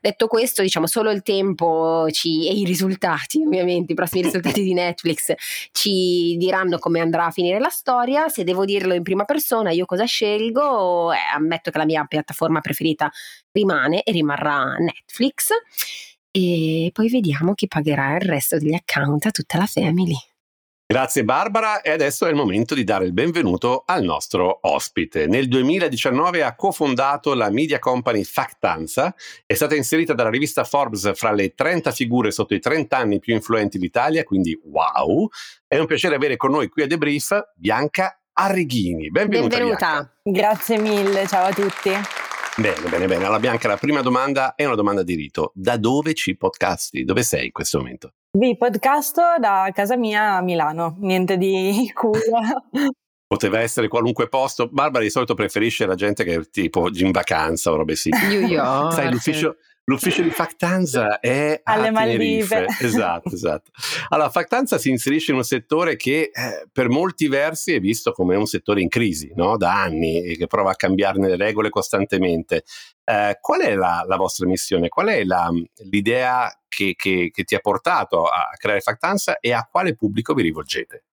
Detto 0.00 0.28
questo, 0.28 0.62
diciamo 0.62 0.86
solo 0.86 1.10
il 1.10 1.22
tempo 1.22 2.08
ci, 2.10 2.48
e 2.48 2.52
i 2.54 2.64
risultati, 2.64 3.42
ovviamente, 3.44 3.92
i 3.92 3.94
prossimi 3.94 4.22
risultati 4.22 4.62
di 4.62 4.72
Netflix 4.72 5.34
ci 5.72 6.36
diranno 6.38 6.78
come 6.78 7.00
andrà 7.00 7.26
a 7.26 7.30
finire 7.30 7.58
la 7.58 7.68
storia. 7.68 8.28
Se 8.28 8.44
devo 8.44 8.64
dirlo 8.64 8.94
in 8.94 9.02
prima 9.02 9.24
persona, 9.24 9.70
io 9.70 9.84
cosa 9.84 10.04
scelgo? 10.04 11.12
Eh, 11.12 11.16
ammetto 11.34 11.70
che 11.70 11.78
la 11.78 11.84
mia 11.84 12.04
piattaforma 12.04 12.60
preferita 12.60 13.10
rimane 13.52 14.02
e 14.02 14.12
rimarrà 14.12 14.76
Netflix 14.78 15.50
e 16.30 16.90
poi 16.92 17.08
vediamo 17.08 17.54
chi 17.54 17.66
pagherà 17.66 18.16
il 18.16 18.22
resto 18.22 18.58
degli 18.58 18.74
account 18.74 19.26
a 19.26 19.30
tutta 19.30 19.58
la 19.58 19.66
family. 19.66 20.16
Grazie 20.90 21.22
Barbara 21.22 21.82
e 21.82 21.92
adesso 21.92 22.26
è 22.26 22.30
il 22.30 22.34
momento 22.34 22.74
di 22.74 22.82
dare 22.82 23.04
il 23.04 23.12
benvenuto 23.12 23.84
al 23.86 24.02
nostro 24.02 24.58
ospite. 24.62 25.28
Nel 25.28 25.46
2019 25.46 26.42
ha 26.42 26.56
cofondato 26.56 27.32
la 27.34 27.48
media 27.48 27.78
company 27.78 28.24
Factanza, 28.24 29.14
è 29.46 29.54
stata 29.54 29.76
inserita 29.76 30.14
dalla 30.14 30.30
rivista 30.30 30.64
Forbes 30.64 31.12
fra 31.14 31.30
le 31.30 31.54
30 31.54 31.92
figure 31.92 32.32
sotto 32.32 32.54
i 32.54 32.58
30 32.58 32.96
anni 32.96 33.20
più 33.20 33.34
influenti 33.34 33.78
d'Italia, 33.78 34.24
quindi 34.24 34.60
wow. 34.64 35.28
È 35.64 35.78
un 35.78 35.86
piacere 35.86 36.16
avere 36.16 36.36
con 36.36 36.50
noi 36.50 36.68
qui 36.68 36.82
a 36.82 36.88
Debrief 36.88 37.52
Bianca 37.54 38.20
Arrighini. 38.32 39.10
Benvenuta. 39.10 39.56
Benvenuta. 39.56 39.86
Bianca. 39.86 40.12
Grazie 40.24 40.78
mille, 40.78 41.24
ciao 41.28 41.46
a 41.46 41.52
tutti. 41.52 41.90
Bene, 42.60 42.90
bene, 42.90 43.06
bene. 43.06 43.24
Alla 43.24 43.38
Bianca, 43.38 43.68
la 43.68 43.78
prima 43.78 44.02
domanda 44.02 44.54
è 44.54 44.66
una 44.66 44.74
domanda 44.74 45.02
di 45.02 45.14
rito. 45.14 45.50
Da 45.54 45.78
dove 45.78 46.12
ci 46.12 46.36
podcasti? 46.36 47.04
Dove 47.04 47.22
sei 47.22 47.46
in 47.46 47.52
questo 47.52 47.78
momento? 47.78 48.12
Vi 48.36 48.54
podcasto 48.58 49.22
da 49.38 49.70
casa 49.72 49.96
mia 49.96 50.34
a 50.34 50.42
Milano, 50.42 50.96
niente 50.98 51.38
di 51.38 51.90
cool. 51.96 52.20
Poteva 53.26 53.60
essere 53.60 53.88
qualunque 53.88 54.28
posto. 54.28 54.68
Barbara 54.68 55.02
di 55.02 55.08
solito 55.08 55.32
preferisce 55.32 55.86
la 55.86 55.94
gente 55.94 56.22
che 56.22 56.34
è 56.34 56.50
tipo 56.50 56.90
in 56.92 57.12
vacanza 57.12 57.72
o 57.72 57.76
robe 57.76 57.96
simili. 57.96 58.26
New 58.26 58.48
York. 58.50 58.92
Sai, 58.92 59.10
l'ufficio, 59.10 59.56
L'ufficio 59.90 60.22
di 60.22 60.30
Factanza 60.30 61.18
è 61.18 61.60
alle 61.64 61.88
a 61.88 61.90
Maldive. 61.90 62.66
Esatto, 62.80 63.30
esatto. 63.34 63.72
Allora, 64.10 64.30
Factanza 64.30 64.78
si 64.78 64.88
inserisce 64.88 65.32
in 65.32 65.38
un 65.38 65.42
settore 65.42 65.96
che 65.96 66.30
eh, 66.32 66.68
per 66.72 66.88
molti 66.88 67.26
versi 67.26 67.74
è 67.74 67.80
visto 67.80 68.12
come 68.12 68.36
un 68.36 68.46
settore 68.46 68.82
in 68.82 68.88
crisi 68.88 69.32
no? 69.34 69.56
da 69.56 69.82
anni 69.82 70.22
e 70.22 70.36
che 70.36 70.46
prova 70.46 70.70
a 70.70 70.76
cambiarne 70.76 71.26
le 71.26 71.36
regole 71.36 71.70
costantemente. 71.70 72.62
Eh, 73.04 73.38
qual 73.40 73.62
è 73.62 73.74
la, 73.74 74.04
la, 74.06 74.16
vostra 74.16 74.46
missione? 74.46 74.88
Qual 74.88 75.08
è 75.08 75.24
la, 75.24 75.50
l'idea 75.90 76.48
che, 76.68 76.94
che, 76.96 77.30
che 77.32 77.42
ti 77.42 77.56
ha 77.56 77.60
portato 77.60 78.26
a 78.26 78.50
creare 78.56 78.80
Factanza 78.80 79.40
e 79.40 79.52
a 79.52 79.66
quale 79.68 79.96
pubblico 79.96 80.34
vi 80.34 80.42
rivolgete? 80.42 81.06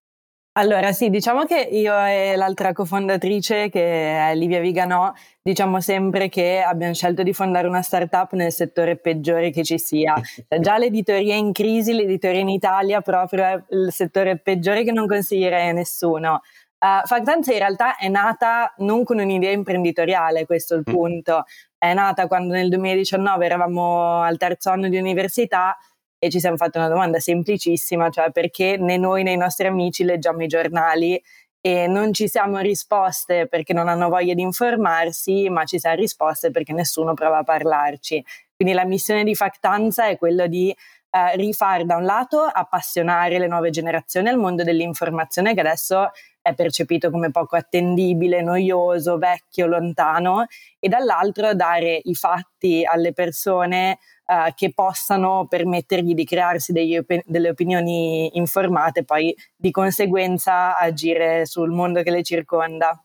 Allora 0.57 0.91
sì, 0.91 1.11
diciamo 1.11 1.45
che 1.45 1.59
io 1.59 1.95
e 2.03 2.35
l'altra 2.35 2.73
cofondatrice, 2.73 3.69
che 3.69 4.29
è 4.31 4.33
Livia 4.33 4.59
Viganò, 4.59 5.13
diciamo 5.39 5.79
sempre 5.81 6.29
che 6.29 6.63
abbiamo 6.65 6.95
scelto 6.95 7.21
di 7.21 7.31
fondare 7.31 7.67
una 7.67 7.83
startup 7.83 8.31
nel 8.31 8.51
settore 8.51 8.97
peggiore 8.97 9.51
che 9.51 9.63
ci 9.63 9.77
sia. 9.77 10.15
Cioè, 10.19 10.59
già 10.59 10.79
l'editoria 10.79 11.35
è 11.35 11.37
in 11.37 11.51
crisi, 11.51 11.93
l'editoria 11.93 12.39
in 12.39 12.49
Italia 12.49 13.01
proprio 13.01 13.43
è 13.43 13.63
il 13.69 13.91
settore 13.91 14.39
peggiore 14.39 14.83
che 14.83 14.91
non 14.91 15.05
consiglierei 15.05 15.69
a 15.69 15.73
nessuno. 15.73 16.41
Uh, 16.79 17.05
Factanza 17.05 17.51
in 17.51 17.59
realtà 17.59 17.95
è 17.95 18.07
nata 18.07 18.73
non 18.77 19.03
con 19.03 19.19
un'idea 19.19 19.51
imprenditoriale, 19.51 20.47
questo 20.47 20.73
è 20.73 20.77
il 20.77 20.85
mm. 20.89 20.91
punto. 20.91 21.43
È 21.77 21.93
nata 21.93 22.25
quando 22.25 22.55
nel 22.55 22.69
2019 22.69 23.45
eravamo 23.45 24.21
al 24.21 24.37
terzo 24.37 24.71
anno 24.71 24.89
di 24.89 24.97
università 24.97 25.77
e 26.19 26.29
ci 26.29 26.39
siamo 26.39 26.57
fatti 26.57 26.77
una 26.77 26.87
domanda 26.87 27.19
semplicissima, 27.19 28.09
cioè 28.09 28.31
perché 28.31 28.77
né 28.77 28.97
noi 28.97 29.23
né 29.23 29.31
i 29.31 29.37
nostri 29.37 29.67
amici 29.67 30.03
leggiamo 30.03 30.43
i 30.43 30.47
giornali 30.47 31.21
e 31.61 31.87
non 31.87 32.13
ci 32.13 32.27
siamo 32.27 32.59
risposte 32.59 33.47
perché 33.47 33.73
non 33.73 33.87
hanno 33.87 34.09
voglia 34.09 34.33
di 34.33 34.41
informarsi, 34.41 35.49
ma 35.49 35.65
ci 35.65 35.79
siamo 35.79 35.95
risposte 35.97 36.51
perché 36.51 36.73
nessuno 36.73 37.13
prova 37.13 37.39
a 37.39 37.43
parlarci. 37.43 38.23
Quindi 38.55 38.73
la 38.73 38.85
missione 38.85 39.23
di 39.23 39.35
Factanza 39.35 40.07
è 40.07 40.17
quella 40.17 40.47
di 40.47 40.75
eh, 41.09 41.35
rifare 41.35 41.85
da 41.85 41.95
un 41.95 42.03
lato 42.03 42.41
appassionare 42.41 43.39
le 43.39 43.47
nuove 43.47 43.69
generazioni 43.69 44.29
al 44.29 44.37
mondo 44.37 44.63
dell'informazione 44.63 45.53
che 45.53 45.59
adesso 45.61 46.11
è 46.47 46.53
percepito 46.53 47.09
come 47.09 47.29
poco 47.29 47.55
attendibile, 47.55 48.41
noioso, 48.41 49.17
vecchio, 49.17 49.67
lontano 49.67 50.45
e 50.79 50.87
dall'altro 50.87 51.53
dare 51.53 51.99
i 52.03 52.15
fatti 52.15 52.85
alle 52.85 53.11
persone 53.11 53.99
uh, 54.25 54.53
che 54.55 54.73
possano 54.73 55.45
permettergli 55.47 56.13
di 56.13 56.23
crearsi 56.23 56.71
op- 56.97 57.23
delle 57.25 57.49
opinioni 57.49 58.37
informate, 58.37 59.03
poi 59.03 59.35
di 59.55 59.71
conseguenza 59.71 60.77
agire 60.77 61.45
sul 61.45 61.71
mondo 61.71 62.01
che 62.01 62.11
le 62.11 62.23
circonda. 62.23 63.01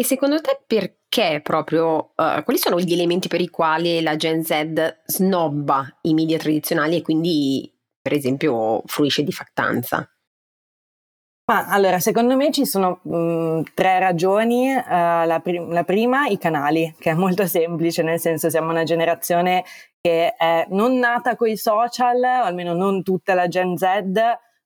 E 0.00 0.04
secondo 0.04 0.40
te 0.40 0.60
perché 0.64 1.40
proprio, 1.42 2.12
uh, 2.14 2.44
quali 2.44 2.56
sono 2.56 2.78
gli 2.78 2.92
elementi 2.92 3.26
per 3.26 3.40
i 3.40 3.48
quali 3.48 4.00
la 4.00 4.14
Gen 4.14 4.44
Z 4.44 5.00
snobba 5.04 5.98
i 6.02 6.14
media 6.14 6.38
tradizionali 6.38 6.94
e 6.94 7.02
quindi, 7.02 7.68
per 8.00 8.12
esempio, 8.12 8.80
fruisce 8.86 9.24
di 9.24 9.32
fattanza? 9.32 10.08
Ma 11.46 11.66
allora, 11.66 11.98
secondo 11.98 12.36
me 12.36 12.52
ci 12.52 12.64
sono 12.64 13.00
mh, 13.02 13.72
tre 13.74 13.98
ragioni. 13.98 14.72
Uh, 14.72 15.26
la, 15.26 15.40
prim- 15.42 15.72
la, 15.72 15.82
prima, 15.82 16.28
i 16.28 16.38
canali, 16.38 16.94
che 16.96 17.10
è 17.10 17.14
molto 17.14 17.48
semplice, 17.48 18.04
nel 18.04 18.20
senso 18.20 18.50
siamo 18.50 18.70
una 18.70 18.84
generazione 18.84 19.64
che 20.00 20.32
è 20.36 20.64
non 20.68 20.96
nata 20.96 21.34
con 21.34 21.48
i 21.48 21.56
social, 21.56 22.22
o 22.22 22.44
almeno 22.44 22.72
non 22.72 23.02
tutta 23.02 23.34
la 23.34 23.48
Gen 23.48 23.76
Z, 23.76 23.86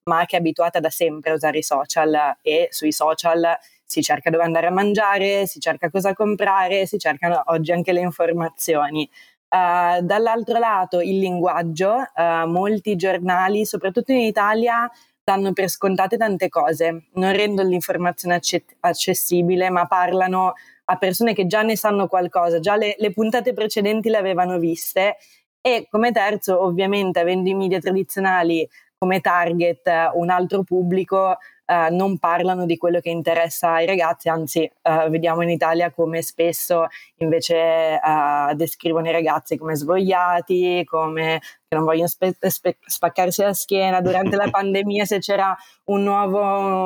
ma 0.05 0.27
che 0.27 0.37
è 0.37 0.41
abituata 0.41 0.79
da 0.79 0.91
sempre 0.91 1.31
a 1.31 1.35
usare 1.35 1.57
i 1.57 1.63
social 1.63 2.37
e 2.43 2.69
sui 2.71 2.93
social 2.93 3.59
si 3.93 4.01
cerca 4.03 4.31
dove 4.31 4.43
andare 4.43 4.69
a 4.69 4.71
mangiare, 4.71 5.47
si 5.47 5.61
cerca 5.61 5.91
cosa 5.91 6.15
comprare, 6.15 6.87
si 6.87 6.99
cercano 6.99 7.43
oggi 7.47 7.73
anche 7.73 7.93
le 7.93 8.01
informazioni. 8.01 9.09
Uh, 9.51 10.01
dall'altro 10.01 10.59
lato 10.59 11.01
il 11.01 11.19
linguaggio, 11.19 11.97
uh, 12.15 12.49
molti 12.49 12.97
giornali, 12.97 13.67
soprattutto 13.67 14.11
in 14.13 14.21
Italia, 14.21 14.91
danno 15.23 15.53
per 15.53 15.69
scontate 15.69 16.17
tante 16.17 16.49
cose, 16.49 17.09
non 17.13 17.33
rendono 17.37 17.69
l'informazione 17.69 18.37
acce- 18.37 18.65
accessibile, 18.81 19.69
ma 19.69 19.87
parlano 19.87 20.55
a 20.87 20.97
persone 20.97 21.35
che 21.35 21.45
già 21.47 21.61
ne 21.61 21.77
sanno 21.77 22.07
qualcosa, 22.07 22.61
già 22.61 22.77
le, 22.77 22.95
le 22.97 23.13
puntate 23.13 23.53
precedenti 23.53 24.09
le 24.09 24.17
avevano 24.17 24.59
viste. 24.59 25.17
E 25.61 25.87
come 25.91 26.13
terzo, 26.13 26.65
ovviamente, 26.65 27.21
avendo 27.21 27.51
i 27.51 27.55
media 27.55 27.79
tradizionali 27.79 28.67
come 28.97 29.21
target 29.21 29.83
un 30.15 30.31
altro 30.31 30.63
pubblico, 30.63 31.37
eh, 31.65 31.89
non 31.91 32.19
parlano 32.19 32.67
di 32.67 32.77
quello 32.77 33.01
che 33.01 33.11
interessa 33.11 33.73
ai 33.73 33.87
ragazzi, 33.87 34.29
anzi 34.29 34.63
eh, 34.63 35.09
vediamo 35.09 35.43
in 35.43 35.51
Italia 35.51 35.91
come 35.91 36.23
spesso 36.23 36.87
invece 37.17 37.55
eh, 37.57 38.55
descrivono 38.55 39.09
i 39.09 39.13
ragazzi 39.13 39.57
come 39.57 39.75
svogliati, 39.77 40.85
come 40.85 41.41
non 41.75 41.85
vogliono 41.85 42.09
spe- 42.09 42.37
spe- 42.39 42.79
spaccarsi 42.85 43.43
la 43.43 43.53
schiena. 43.53 44.01
Durante 44.01 44.37
la 44.37 44.49
pandemia 44.51 45.05
se 45.05 45.19
c'era 45.19 45.57
un 45.85 46.03
nuovo, 46.03 46.41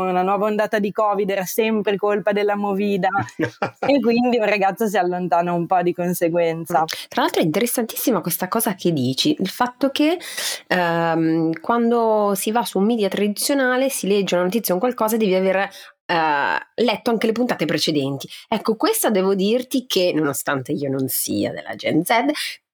una 0.09 0.23
nuova 0.23 0.47
ondata 0.47 0.79
di 0.79 0.91
Covid 0.93 1.29
era 1.29 1.45
sempre 1.45 1.97
colpa 1.97 2.33
della 2.33 2.57
Movida 2.57 3.09
e 3.87 4.01
quindi 4.01 4.39
un 4.39 4.47
ragazzo 4.47 4.87
si 4.87 4.97
allontana 4.97 5.53
un 5.53 5.67
po' 5.67 5.83
di 5.83 5.93
conseguenza. 5.93 6.85
Tra 7.09 7.23
l'altro 7.23 7.41
è 7.41 7.45
interessantissima 7.45 8.21
questa 8.21 8.49
cosa 8.49 8.75
che 8.75 8.93
dici, 8.93 9.37
il 9.39 9.49
fatto 9.49 9.91
che 9.91 10.19
ehm, 10.67 11.61
quando 11.61 12.33
si 12.35 12.51
va 12.51 12.65
su 12.65 12.79
un 12.79 12.85
media 12.85 13.09
tradizionale 13.09 13.89
si 13.89 14.07
legge 14.07 14.35
una 14.35 14.45
notizia 14.45 14.75
o 14.75 14.79
qualcosa 14.79 15.17
devi 15.17 15.35
aver 15.35 15.69
Uh, 16.09 16.55
letto 16.77 17.11
anche 17.11 17.27
le 17.27 17.33
puntate 17.33 17.65
precedenti. 17.65 18.29
Ecco, 18.49 18.77
questa 18.77 19.11
devo 19.11 19.35
dirti 19.35 19.87
che, 19.87 20.13
nonostante 20.15 20.71
io 20.71 20.89
non 20.89 21.09
sia 21.09 21.51
della 21.51 21.75
Gen 21.75 22.05
Z, 22.05 22.13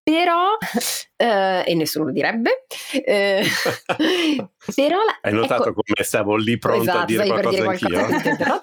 però, 0.03 0.57
eh, 1.17 1.63
e 1.65 1.75
nessuno 1.75 2.07
lo 2.07 2.13
direbbe, 2.13 2.67
eh, 3.05 3.45
però... 4.75 4.99
Hai 5.21 5.33
notato 5.33 5.69
ecco, 5.69 5.83
come 5.85 6.05
stavo 6.05 6.37
lì 6.37 6.59
pronto 6.59 6.83
esatto, 6.83 6.99
a 6.99 7.05
dire 7.05 7.27
qualcosa, 7.27 7.51
dire 7.51 7.63
qualcosa 7.63 8.29
anch'io? 8.29 8.61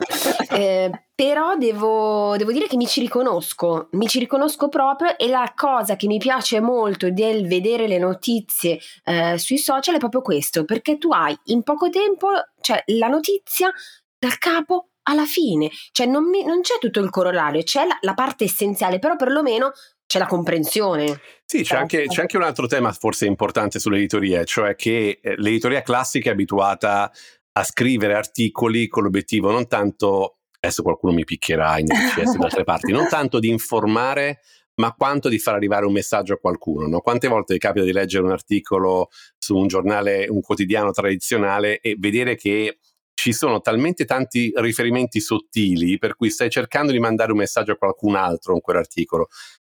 eh, 0.57 1.03
però 1.15 1.55
devo, 1.55 2.35
devo, 2.37 2.51
dire 2.51 2.67
che 2.67 2.75
mi 2.75 2.87
ci 2.87 2.99
riconosco, 2.99 3.87
mi 3.91 4.07
ci 4.07 4.19
riconosco 4.19 4.67
proprio 4.67 5.17
e 5.17 5.27
la 5.29 5.53
cosa 5.55 5.95
che 5.95 6.07
mi 6.07 6.17
piace 6.17 6.59
molto 6.59 7.09
del 7.09 7.47
vedere 7.47 7.87
le 7.87 7.97
notizie 7.97 8.79
eh, 9.05 9.37
sui 9.37 9.57
social 9.57 9.95
è 9.95 9.99
proprio 9.99 10.21
questo, 10.21 10.65
perché 10.65 10.97
tu 10.97 11.11
hai 11.11 11.37
in 11.45 11.63
poco 11.63 11.89
tempo, 11.89 12.27
cioè 12.59 12.83
la 12.87 13.07
notizia 13.07 13.71
dal 14.17 14.37
capo 14.37 14.89
alla 15.03 15.25
fine, 15.25 15.69
cioè 15.91 16.05
non, 16.05 16.29
mi, 16.29 16.43
non 16.43 16.61
c'è 16.61 16.77
tutto 16.79 16.99
il 16.99 17.09
corollario, 17.09 17.63
c'è 17.63 17.85
la, 17.85 17.97
la 18.01 18.13
parte 18.13 18.43
essenziale, 18.43 18.99
però 18.99 19.15
perlomeno 19.15 19.71
c'è 20.09 20.17
la 20.17 20.25
comprensione. 20.25 21.21
Sì, 21.45 21.61
c'è 21.61 21.75
anche, 21.75 22.07
c'è 22.07 22.21
anche, 22.21 22.35
un 22.35 22.41
altro 22.41 22.65
tema 22.65 22.91
forse 22.93 23.27
importante 23.27 23.77
sull'editoria, 23.77 24.43
cioè 24.43 24.73
che 24.73 25.19
eh, 25.21 25.35
l'editoria 25.37 25.83
classica 25.83 26.31
è 26.31 26.33
abituata 26.33 27.11
a 27.51 27.63
scrivere 27.63 28.15
articoli 28.15 28.87
con 28.87 29.03
l'obiettivo 29.03 29.51
non 29.51 29.67
tanto, 29.67 30.37
adesso 30.59 30.81
qualcuno 30.81 31.13
mi 31.13 31.25
picchierà 31.25 31.77
in 31.77 31.85
DCS 32.17 32.37
da 32.37 32.45
altre 32.45 32.63
parti, 32.63 32.91
non 32.91 33.07
tanto 33.07 33.37
di 33.37 33.49
informare, 33.49 34.39
ma 34.81 34.93
quanto 34.93 35.29
di 35.29 35.37
far 35.37 35.53
arrivare 35.53 35.85
un 35.85 35.93
messaggio 35.93 36.33
a 36.33 36.37
qualcuno. 36.37 36.87
No? 36.87 37.01
Quante 37.01 37.27
volte 37.27 37.53
ti 37.53 37.59
capita 37.59 37.85
di 37.85 37.91
leggere 37.91 38.23
un 38.23 38.31
articolo 38.31 39.09
su 39.37 39.55
un 39.55 39.67
giornale, 39.67 40.25
un 40.27 40.41
quotidiano 40.41 40.89
tradizionale 40.89 41.81
e 41.81 41.95
vedere 41.99 42.35
che 42.35 42.79
ci 43.13 43.33
sono 43.33 43.59
talmente 43.59 44.05
tanti 44.05 44.51
riferimenti 44.55 45.19
sottili 45.19 45.97
per 45.97 46.15
cui 46.15 46.29
stai 46.29 46.49
cercando 46.49 46.93
di 46.93 46.99
mandare 46.99 47.33
un 47.33 47.37
messaggio 47.37 47.73
a 47.73 47.75
qualcun 47.75 48.15
altro 48.15 48.53
con 48.53 48.61
quell'articolo. 48.61 49.27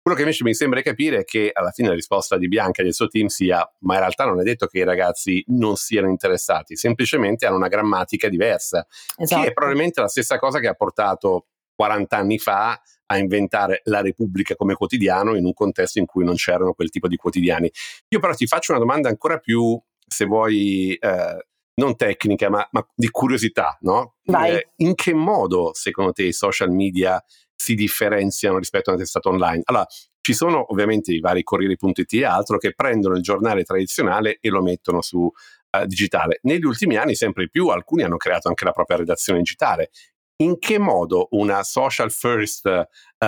Quello 0.02 0.18
che 0.18 0.24
invece 0.24 0.44
mi 0.44 0.56
sembra 0.56 0.82
capire 0.82 1.20
è 1.20 1.24
che 1.24 1.52
alla 1.54 1.70
fine 1.70 1.90
la 1.90 1.94
risposta 1.94 2.38
di 2.38 2.48
Bianca 2.48 2.82
e 2.82 2.86
del 2.86 2.94
suo 2.94 3.08
team 3.08 3.28
sia: 3.28 3.70
ma 3.82 3.94
in 3.94 4.00
realtà 4.00 4.26
non 4.26 4.40
è 4.40 4.44
detto 4.44 4.66
che 4.66 4.80
i 4.80 4.84
ragazzi 4.84 5.44
non 5.50 5.76
siano 5.76 6.10
interessati, 6.10 6.76
semplicemente 6.76 7.46
hanno 7.46 7.58
una 7.58 7.68
grammatica 7.68 8.28
diversa, 8.28 8.86
esatto. 9.16 9.42
che 9.44 9.50
è 9.50 9.54
probabilmente 9.54 10.02
la 10.02 10.08
stessa 10.08 10.40
cosa 10.40 10.60
che 10.60 10.68
ha 10.68 10.74
portato 10.74 11.46
40 11.76 12.18
anni 12.18 12.40
fa 12.40 12.82
a 13.06 13.18
inventare 13.18 13.82
la 13.86 14.02
Repubblica 14.02 14.56
come 14.56 14.74
quotidiano 14.74 15.36
in 15.36 15.46
un 15.46 15.54
contesto 15.54 16.00
in 16.00 16.06
cui 16.06 16.24
non 16.24 16.36
c'erano 16.36 16.74
quel 16.74 16.90
tipo 16.90 17.08
di 17.08 17.16
quotidiani. 17.16 17.72
Io 18.08 18.20
però 18.20 18.34
ti 18.34 18.48
faccio 18.48 18.72
una 18.72 18.82
domanda 18.82 19.08
ancora 19.10 19.38
più, 19.38 19.80
se 20.08 20.26
vuoi, 20.26 20.96
eh, 20.96 21.46
non 21.76 21.96
tecnica, 21.96 22.50
ma, 22.50 22.68
ma, 22.72 22.88
di 22.96 23.10
curiosità, 23.10 23.78
no? 23.82 24.16
Eh, 24.24 24.72
in 24.78 24.96
che 24.96 25.14
modo, 25.14 25.72
secondo 25.74 26.12
te, 26.12 26.24
i 26.24 26.34
social 26.34 26.72
media 26.72 27.24
si 27.62 27.76
differenziano 27.76 28.58
rispetto 28.58 28.90
a 28.90 28.94
una 28.94 29.04
testata 29.04 29.30
online? 29.30 29.62
Allora, 29.66 29.86
ci 30.20 30.34
sono 30.34 30.72
ovviamente 30.72 31.14
i 31.14 31.20
vari 31.20 31.44
Corriere.it 31.44 32.14
e 32.14 32.26
altro 32.26 32.58
che 32.58 32.74
prendono 32.74 33.16
il 33.16 33.22
giornale 33.22 33.64
tradizionale 33.64 34.40
e 34.42 34.50
lo 34.50 34.64
mettono 34.64 35.02
su 35.02 35.20
uh, 35.20 35.86
digitale. 35.86 36.40
Negli 36.44 36.66
ultimi 36.66 36.98
anni, 36.98 37.14
sempre 37.14 37.50
più, 37.50 37.68
alcuni 37.68 38.02
hanno 38.02 38.18
creato 38.18 38.48
anche 38.48 38.66
la 38.66 38.72
propria 38.72 38.98
redazione 38.98 39.40
digitale. 39.40 39.92
In 40.38 40.58
che 40.58 40.80
modo 40.80 41.28
una 41.32 41.62
social 41.62 42.12
first 42.12 42.66
uh, 42.66 43.26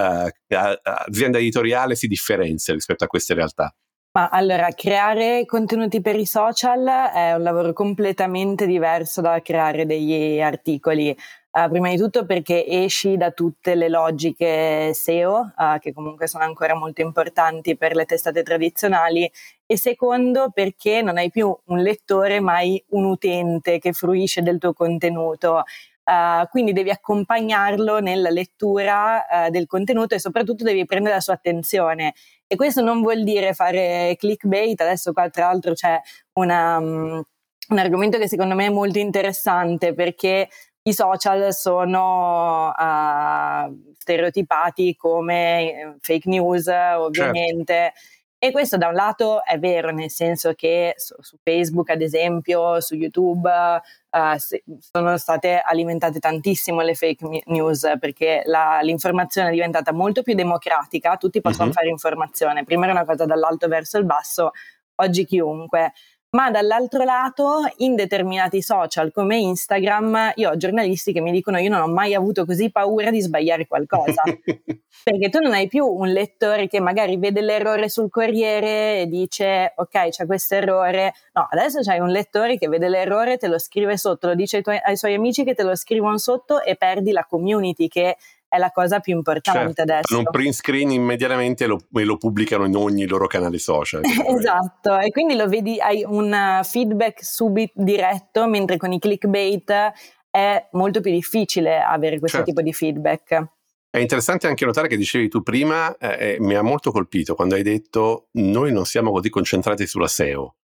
azienda 0.48 1.38
editoriale 1.38 1.94
si 1.94 2.08
differenzia 2.08 2.74
rispetto 2.74 3.04
a 3.04 3.08
queste 3.08 3.36
realtà? 3.36 3.76
Ma 4.16 4.30
allora, 4.30 4.68
creare 4.76 5.44
contenuti 5.48 6.00
per 6.00 6.16
i 6.16 6.28
social 6.28 6.86
è 7.12 7.34
un 7.34 7.42
lavoro 7.42 7.74
completamente 7.74 8.68
diverso 8.68 9.22
da 9.22 9.42
creare 9.42 9.88
degli 9.88 10.40
articoli. 10.40 11.18
Uh, 11.50 11.68
prima 11.70 11.90
di 11.90 11.98
tutto 11.98 12.24
perché 12.24 12.64
esci 12.68 13.18
da 13.18 13.32
tutte 13.32 13.74
le 13.74 13.90
logiche 13.90 14.94
SEO, 14.94 15.54
uh, 15.58 15.80
che 15.80 15.94
comunque 15.94 16.28
sono 16.28 16.44
ancora 16.44 16.76
molto 16.76 17.02
importanti 17.02 17.76
per 17.76 17.96
le 17.96 18.06
testate 18.06 18.44
tradizionali, 18.44 19.30
e 19.66 19.78
secondo 19.78 20.52
perché 20.54 21.02
non 21.02 21.18
hai 21.18 21.32
più 21.32 21.56
un 21.66 21.80
lettore, 21.80 22.40
ma 22.40 22.54
hai 22.58 22.84
un 22.90 23.06
utente 23.06 23.80
che 23.80 23.94
fruisce 23.94 24.44
del 24.44 24.60
tuo 24.60 24.74
contenuto. 24.74 25.64
Uh, 26.04 26.46
quindi 26.50 26.74
devi 26.74 26.90
accompagnarlo 26.90 28.00
nella 28.00 28.30
lettura 28.30 29.24
del 29.50 29.68
contenuto 29.68 30.16
e 30.16 30.20
soprattutto 30.20 30.66
devi 30.66 30.86
prendere 30.86 31.16
la 31.16 31.22
sua 31.22 31.34
attenzione. 31.36 32.14
E 32.46 32.56
questo 32.56 32.82
non 32.82 33.02
vuol 33.02 33.24
dire 33.24 33.54
fare 33.54 34.16
clickbait, 34.18 34.80
adesso 34.82 35.12
qua 35.14 35.30
tra 35.30 35.48
l'altro 35.48 35.74
c'è 35.74 36.00
una, 36.34 36.78
um, 36.78 37.24
un 37.70 37.78
argomento 37.80 38.18
che 38.18 38.28
secondo 38.28 38.54
me 38.54 38.68
è 38.68 38.70
molto 38.70 39.00
interessante 39.00 39.94
perché 39.94 40.50
i 40.84 40.94
social 40.94 41.54
sono 41.54 42.68
uh, 42.68 43.94
stereotipati 43.98 44.96
come 44.96 45.98
fake 46.02 46.30
news, 46.30 46.68
ovviamente. 46.68 47.74
Certo. 47.74 48.00
E 48.44 48.52
questo 48.52 48.76
da 48.76 48.90
un 48.90 48.94
lato 48.94 49.42
è 49.46 49.58
vero, 49.58 49.92
nel 49.92 50.10
senso 50.10 50.52
che 50.54 50.96
su, 50.98 51.16
su 51.20 51.38
Facebook, 51.42 51.92
ad 51.92 52.02
esempio, 52.02 52.82
su 52.82 52.94
YouTube, 52.94 53.50
uh, 53.50 54.78
sono 54.82 55.18
state 55.18 55.62
alimentate 55.64 56.20
tantissimo 56.20 56.82
le 56.82 56.94
fake 56.94 57.44
news 57.46 57.90
perché 58.02 58.42
la, 58.44 58.82
l'informazione 58.82 59.48
è 59.48 59.52
diventata 59.54 59.94
molto 59.94 60.24
più 60.24 60.36
democratica, 60.36 61.16
tutti 61.16 61.40
possono 61.40 61.68
uh-huh. 61.68 61.74
fare 61.74 61.88
informazione. 61.88 62.66
Prima 62.66 62.84
era 62.84 62.92
una 62.92 63.06
cosa 63.06 63.24
dall'alto 63.24 63.70
verso 63.70 63.98
il 63.98 64.04
basso, 64.04 64.52
oggi 64.96 65.24
chiunque 65.24 65.94
ma 66.34 66.50
dall'altro 66.50 67.04
lato 67.04 67.62
in 67.78 67.96
determinati 67.96 68.62
social 68.62 69.12
come 69.12 69.38
Instagram 69.38 70.34
io 70.36 70.50
ho 70.50 70.58
giornalisti 70.58 71.14
che 71.14 71.22
mi 71.22 71.32
dicono 71.32 71.58
io 71.58 71.70
non 71.70 71.82
ho 71.82 71.88
mai 71.88 72.16
avuto 72.16 72.46
così 72.46 72.72
paura 72.72 73.12
di 73.12 73.22
sbagliare 73.22 73.68
qualcosa. 73.68 74.24
Perché 75.04 75.30
tu 75.30 75.40
non 75.40 75.54
hai 75.54 75.68
più 75.68 75.86
un 75.86 76.08
lettore 76.08 76.68
che 76.68 76.80
magari 76.80 77.18
vede 77.18 77.42
l'errore 77.42 77.90
sul 77.90 78.10
Corriere 78.10 79.02
e 79.02 79.08
dice 79.08 79.74
ok 79.76 80.10
c'è 80.10 80.26
questo 80.26 80.56
errore. 80.56 81.14
No 81.34 81.48
adesso 81.50 81.82
c'hai 81.82 82.00
un 82.00 82.10
lettore 82.10 82.58
che 82.58 82.68
vede 82.68 82.90
l'errore 82.90 83.38
te 83.38 83.48
lo 83.48 83.60
scrive 83.60 83.98
sotto 83.98 84.28
lo 84.28 84.36
dice 84.36 84.58
ai, 84.58 84.64
tuoi, 84.64 84.80
ai 84.84 84.98
suoi 84.98 85.14
amici 85.14 85.44
che 85.44 85.54
te 85.54 85.64
lo 85.64 85.76
scrivono 85.76 86.18
sotto 86.18 86.64
e 86.64 86.76
perdi 86.76 87.12
la 87.12 87.26
community 87.26 87.88
che 87.88 88.18
è 88.54 88.60
la 88.60 88.70
cosa 88.70 89.00
più 89.00 89.16
importante 89.16 89.74
certo, 89.74 89.82
adesso. 89.82 90.18
Un 90.20 90.26
print 90.30 90.54
screen 90.54 90.92
immediatamente 90.92 91.64
e 91.64 91.68
lo, 91.68 91.80
e 91.92 92.04
lo, 92.04 92.18
pubblicano 92.18 92.66
in 92.66 92.76
ogni 92.76 93.08
loro 93.08 93.26
canale 93.26 93.58
social. 93.58 94.02
esatto, 94.06 95.00
e 95.00 95.10
quindi 95.10 95.36
lo 95.36 95.48
vedi, 95.48 95.80
hai 95.80 96.04
un 96.06 96.32
uh, 96.32 96.64
feedback 96.64 97.24
subito 97.24 97.74
diretto, 97.76 98.48
mentre 98.48 98.78
con 98.78 98.92
i 98.92 99.00
clickbait 99.00 99.92
è 100.30 100.68
molto 100.74 101.02
più 101.02 101.12
difficile 101.12 101.82
avere 101.82 102.20
questo 102.20 102.38
certo. 102.38 102.52
tipo 102.52 102.62
di 102.62 102.74
feedback. 102.74 103.44
È 103.90 103.98
interessante 103.98 104.46
anche 104.46 104.66
notare 104.66 104.88
che 104.88 104.98
dicevi 104.98 105.30
tu 105.30 105.42
prima, 105.42 105.96
eh, 105.98 106.36
eh 106.36 106.38
mi 106.40 106.54
ha 106.54 106.62
molto 106.62 106.92
colpito 106.92 107.34
quando 107.34 107.56
hai 107.56 107.64
detto 107.64 108.28
noi 108.34 108.72
non 108.72 108.86
siamo 108.86 109.12
così 109.12 109.30
concentrati 109.30 109.88
sulla 109.88 110.08
SEO. 110.08 110.58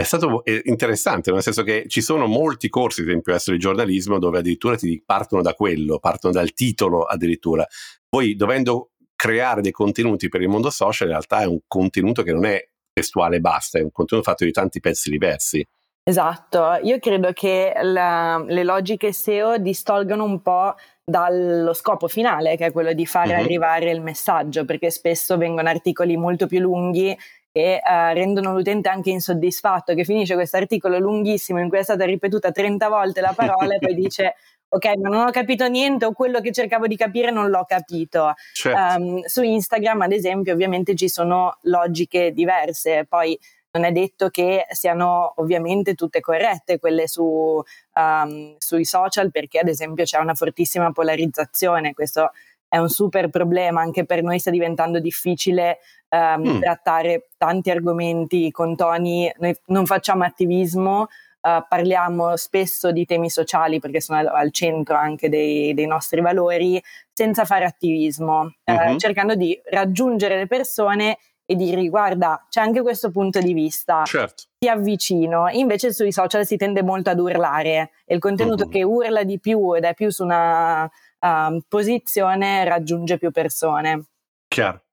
È 0.00 0.04
stato 0.04 0.42
interessante, 0.64 1.30
nel 1.30 1.42
senso 1.42 1.62
che 1.62 1.84
ci 1.86 2.00
sono 2.00 2.26
molti 2.26 2.70
corsi, 2.70 3.02
ad 3.02 3.08
esempio 3.08 3.34
essere 3.34 3.56
di 3.56 3.62
giornalismo, 3.62 4.18
dove 4.18 4.38
addirittura 4.38 4.74
ti 4.74 5.02
partono 5.04 5.42
da 5.42 5.52
quello, 5.52 5.98
partono 5.98 6.32
dal 6.32 6.54
titolo 6.54 7.02
addirittura. 7.02 7.66
Poi 8.08 8.34
dovendo 8.34 8.92
creare 9.14 9.60
dei 9.60 9.72
contenuti 9.72 10.30
per 10.30 10.40
il 10.40 10.48
mondo 10.48 10.70
social, 10.70 11.08
in 11.08 11.12
realtà 11.12 11.42
è 11.42 11.46
un 11.46 11.58
contenuto 11.66 12.22
che 12.22 12.32
non 12.32 12.46
è 12.46 12.66
testuale 12.90 13.36
e 13.36 13.40
basta, 13.40 13.78
è 13.78 13.82
un 13.82 13.92
contenuto 13.92 14.26
fatto 14.26 14.46
di 14.46 14.52
tanti 14.52 14.80
pezzi 14.80 15.10
diversi. 15.10 15.62
Esatto, 16.02 16.78
io 16.82 16.98
credo 16.98 17.34
che 17.34 17.74
la, 17.82 18.42
le 18.48 18.64
logiche 18.64 19.12
SEO 19.12 19.58
distolgano 19.58 20.24
un 20.24 20.40
po' 20.40 20.76
dallo 21.04 21.74
scopo 21.74 22.08
finale, 22.08 22.56
che 22.56 22.64
è 22.64 22.72
quello 22.72 22.94
di 22.94 23.04
fare 23.04 23.34
uh-huh. 23.34 23.42
arrivare 23.42 23.90
il 23.90 24.00
messaggio, 24.00 24.64
perché 24.64 24.90
spesso 24.90 25.36
vengono 25.36 25.68
articoli 25.68 26.16
molto 26.16 26.46
più 26.46 26.58
lunghi 26.60 27.14
e 27.52 27.80
uh, 27.82 28.14
rendono 28.14 28.52
l'utente 28.52 28.88
anche 28.88 29.10
insoddisfatto, 29.10 29.94
che 29.94 30.04
finisce 30.04 30.34
questo 30.34 30.56
articolo 30.56 30.98
lunghissimo 30.98 31.60
in 31.60 31.68
cui 31.68 31.78
è 31.78 31.82
stata 31.82 32.04
ripetuta 32.04 32.50
30 32.50 32.88
volte 32.88 33.20
la 33.20 33.32
parola 33.34 33.74
e 33.74 33.78
poi 33.78 33.94
dice 33.96 34.34
ok, 34.72 34.84
ma 34.98 35.08
non 35.08 35.26
ho 35.26 35.30
capito 35.30 35.66
niente 35.66 36.04
o 36.04 36.12
quello 36.12 36.40
che 36.40 36.52
cercavo 36.52 36.86
di 36.86 36.96
capire 36.96 37.30
non 37.30 37.50
l'ho 37.50 37.64
capito. 37.64 38.34
Certo. 38.52 39.02
Um, 39.02 39.20
su 39.24 39.42
Instagram, 39.42 40.02
ad 40.02 40.12
esempio, 40.12 40.52
ovviamente 40.52 40.94
ci 40.94 41.08
sono 41.08 41.58
logiche 41.62 42.32
diverse, 42.32 43.04
poi 43.08 43.36
non 43.72 43.84
è 43.84 43.92
detto 43.92 44.30
che 44.30 44.66
siano 44.70 45.32
ovviamente 45.36 45.94
tutte 45.94 46.20
corrette 46.20 46.78
quelle 46.78 47.06
su, 47.06 47.62
um, 47.94 48.54
sui 48.58 48.84
social 48.84 49.30
perché 49.30 49.58
ad 49.60 49.68
esempio 49.68 50.04
c'è 50.04 50.18
una 50.18 50.34
fortissima 50.34 50.90
polarizzazione, 50.92 51.92
questo 51.92 52.30
è 52.70 52.78
un 52.78 52.88
super 52.88 53.28
problema, 53.30 53.80
anche 53.80 54.06
per 54.06 54.22
noi 54.22 54.38
sta 54.38 54.50
diventando 54.50 55.00
difficile 55.00 55.80
um, 56.08 56.48
mm. 56.48 56.60
trattare 56.60 57.26
tanti 57.36 57.68
argomenti 57.68 58.52
con 58.52 58.76
toni, 58.76 59.30
noi 59.38 59.54
non 59.66 59.84
facciamo 59.84 60.24
attivismo, 60.24 61.08
Uh, 61.42 61.64
parliamo 61.66 62.36
spesso 62.36 62.92
di 62.92 63.06
temi 63.06 63.30
sociali 63.30 63.80
perché 63.80 64.02
sono 64.02 64.18
al, 64.18 64.26
al 64.26 64.52
centro 64.52 64.94
anche 64.94 65.30
dei, 65.30 65.72
dei, 65.72 65.86
nostri 65.86 66.20
valori, 66.20 66.78
senza 67.14 67.46
fare 67.46 67.64
attivismo, 67.64 68.40
uh-huh. 68.62 68.92
uh, 68.92 68.98
cercando 68.98 69.34
di 69.34 69.58
raggiungere 69.70 70.36
le 70.36 70.46
persone 70.46 71.16
e 71.46 71.56
dirgli 71.56 71.88
guarda 71.88 72.44
c'è 72.50 72.60
anche 72.60 72.82
questo 72.82 73.10
punto 73.10 73.40
di 73.40 73.54
vista, 73.54 74.04
certo. 74.04 74.42
ti 74.58 74.68
avvicino. 74.68 75.48
Invece 75.48 75.94
sui 75.94 76.12
social 76.12 76.44
si 76.44 76.58
tende 76.58 76.82
molto 76.82 77.08
ad 77.08 77.18
urlare 77.18 77.92
e 78.04 78.16
il 78.16 78.20
contenuto 78.20 78.64
uh-huh. 78.64 78.70
che 78.70 78.82
urla 78.82 79.22
di 79.22 79.40
più 79.40 79.74
ed 79.74 79.84
è 79.84 79.94
più 79.94 80.10
su 80.10 80.22
una 80.24 80.90
uh, 81.20 81.60
posizione 81.68 82.64
raggiunge 82.64 83.18
più 83.18 83.30
persone. 83.30 84.04
Chiaro. 84.48 84.84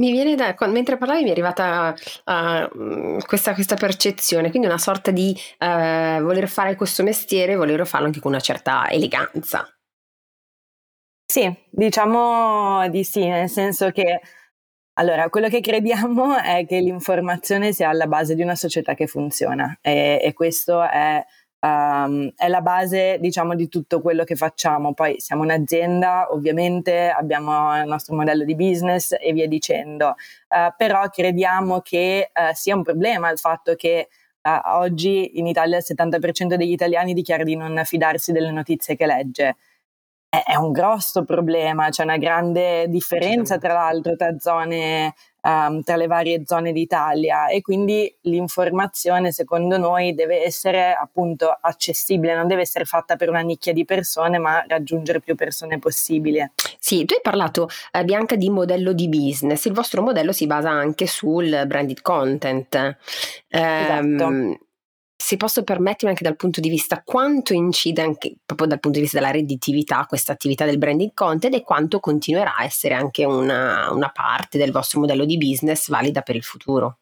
Mi 0.00 0.12
viene 0.12 0.36
da, 0.36 0.54
mentre 0.68 0.96
parlavi 0.96 1.22
mi 1.24 1.28
è 1.28 1.32
arrivata 1.32 1.92
uh, 1.92 3.18
questa, 3.26 3.54
questa, 3.54 3.74
percezione, 3.74 4.50
quindi 4.50 4.68
una 4.68 4.78
sorta 4.78 5.10
di 5.10 5.36
uh, 5.58 6.22
voler 6.22 6.48
fare 6.48 6.76
questo 6.76 7.02
mestiere, 7.02 7.56
voler 7.56 7.84
farlo 7.84 8.06
anche 8.06 8.20
con 8.20 8.30
una 8.30 8.40
certa 8.40 8.88
eleganza. 8.88 9.68
Sì, 11.30 11.52
diciamo 11.68 12.88
di 12.88 13.02
sì, 13.02 13.26
nel 13.26 13.48
senso 13.48 13.90
che 13.90 14.20
allora, 14.98 15.28
quello 15.30 15.48
che 15.48 15.60
crediamo 15.60 16.36
è 16.42 16.66
che 16.66 16.80
l'informazione 16.80 17.72
sia 17.72 17.88
alla 17.88 18.06
base 18.06 18.34
di 18.34 18.42
una 18.42 18.56
società 18.56 18.94
che 18.94 19.06
funziona 19.06 19.78
e, 19.80 20.20
e 20.22 20.32
questo 20.32 20.82
è, 20.82 21.24
um, 21.60 22.30
è, 22.36 22.48
la 22.48 22.60
base, 22.60 23.18
diciamo, 23.20 23.54
di 23.54 23.68
tutto 23.68 24.00
quello 24.00 24.24
che 24.24 24.36
facciamo. 24.36 24.94
Poi 24.94 25.20
siamo 25.20 25.42
un'azienda, 25.42 26.28
ovviamente 26.32 27.08
abbiamo 27.08 27.80
il 27.80 27.88
nostro 27.88 28.14
modello 28.14 28.44
di 28.44 28.54
business 28.54 29.14
e 29.18 29.32
via 29.32 29.48
dicendo, 29.48 30.08
uh, 30.48 30.74
però 30.76 31.08
crediamo 31.08 31.80
che 31.80 32.30
uh, 32.32 32.54
sia 32.54 32.74
un 32.74 32.82
problema 32.82 33.30
il 33.30 33.38
fatto 33.38 33.74
che 33.74 34.08
uh, 34.42 34.76
oggi 34.76 35.38
in 35.38 35.46
Italia 35.46 35.78
il 35.78 35.84
70% 35.86 36.54
degli 36.54 36.72
italiani 36.72 37.14
dichiara 37.14 37.42
di 37.42 37.56
non 37.56 37.80
fidarsi 37.84 38.32
delle 38.32 38.50
notizie 38.50 38.96
che 38.96 39.06
legge. 39.06 39.56
È, 40.30 40.56
un 40.56 40.72
grosso 40.72 41.24
problema, 41.24 41.88
c'è 41.88 42.02
una 42.02 42.18
grande 42.18 42.86
differenza 42.88 43.56
tra 43.56 43.72
l'altro 43.72 44.14
tra 44.14 44.38
zone, 44.38 45.14
um, 45.42 45.82
tra 45.82 45.96
le 45.96 46.06
varie 46.06 46.42
zone 46.44 46.72
d'Italia 46.72 47.48
e 47.48 47.60
quindi 47.60 48.12
l'informazione 48.22 49.32
secondo 49.32 49.78
noi 49.78 50.14
deve 50.14 50.42
essere 50.42 50.92
appunto 50.92 51.56
accessibile, 51.60 52.34
non 52.34 52.46
deve 52.46 52.62
essere 52.62 52.84
fatta 52.84 53.16
per 53.16 53.28
una 53.28 53.40
nicchia 53.40 53.72
di 53.72 53.84
persone 53.84 54.38
ma 54.38 54.64
raggiungere 54.66 55.20
più 55.20 55.34
persone 55.34 55.78
possibile. 55.78 56.52
Sì, 56.78 57.04
tu 57.04 57.14
hai 57.14 57.20
parlato 57.22 57.68
eh, 57.92 58.04
Bianca 58.04 58.36
di 58.36 58.50
modello 58.50 58.92
di 58.92 59.08
business, 59.08 59.64
il 59.64 59.72
vostro 59.72 60.02
modello 60.02 60.32
si 60.32 60.46
basa 60.46 60.70
anche 60.70 61.06
sul 61.06 61.64
branded 61.66 62.02
content. 62.02 62.74
Eh, 63.48 63.60
esatto 63.60 64.66
se 65.20 65.36
posso 65.36 65.64
permettermi 65.64 66.10
anche 66.10 66.22
dal 66.22 66.36
punto 66.36 66.60
di 66.60 66.68
vista 66.68 67.02
quanto 67.04 67.52
incide 67.52 68.02
anche 68.02 68.36
proprio 68.46 68.68
dal 68.68 68.78
punto 68.78 68.98
di 68.98 69.04
vista 69.04 69.18
della 69.18 69.32
redditività 69.32 70.06
questa 70.06 70.32
attività 70.32 70.64
del 70.64 70.78
branding 70.78 71.12
content 71.12 71.52
e 71.54 71.62
quanto 71.62 71.98
continuerà 71.98 72.54
a 72.54 72.64
essere 72.64 72.94
anche 72.94 73.24
una, 73.24 73.90
una 73.90 74.10
parte 74.14 74.58
del 74.58 74.70
vostro 74.70 75.00
modello 75.00 75.24
di 75.24 75.36
business 75.36 75.88
valida 75.88 76.22
per 76.22 76.36
il 76.36 76.44
futuro. 76.44 76.98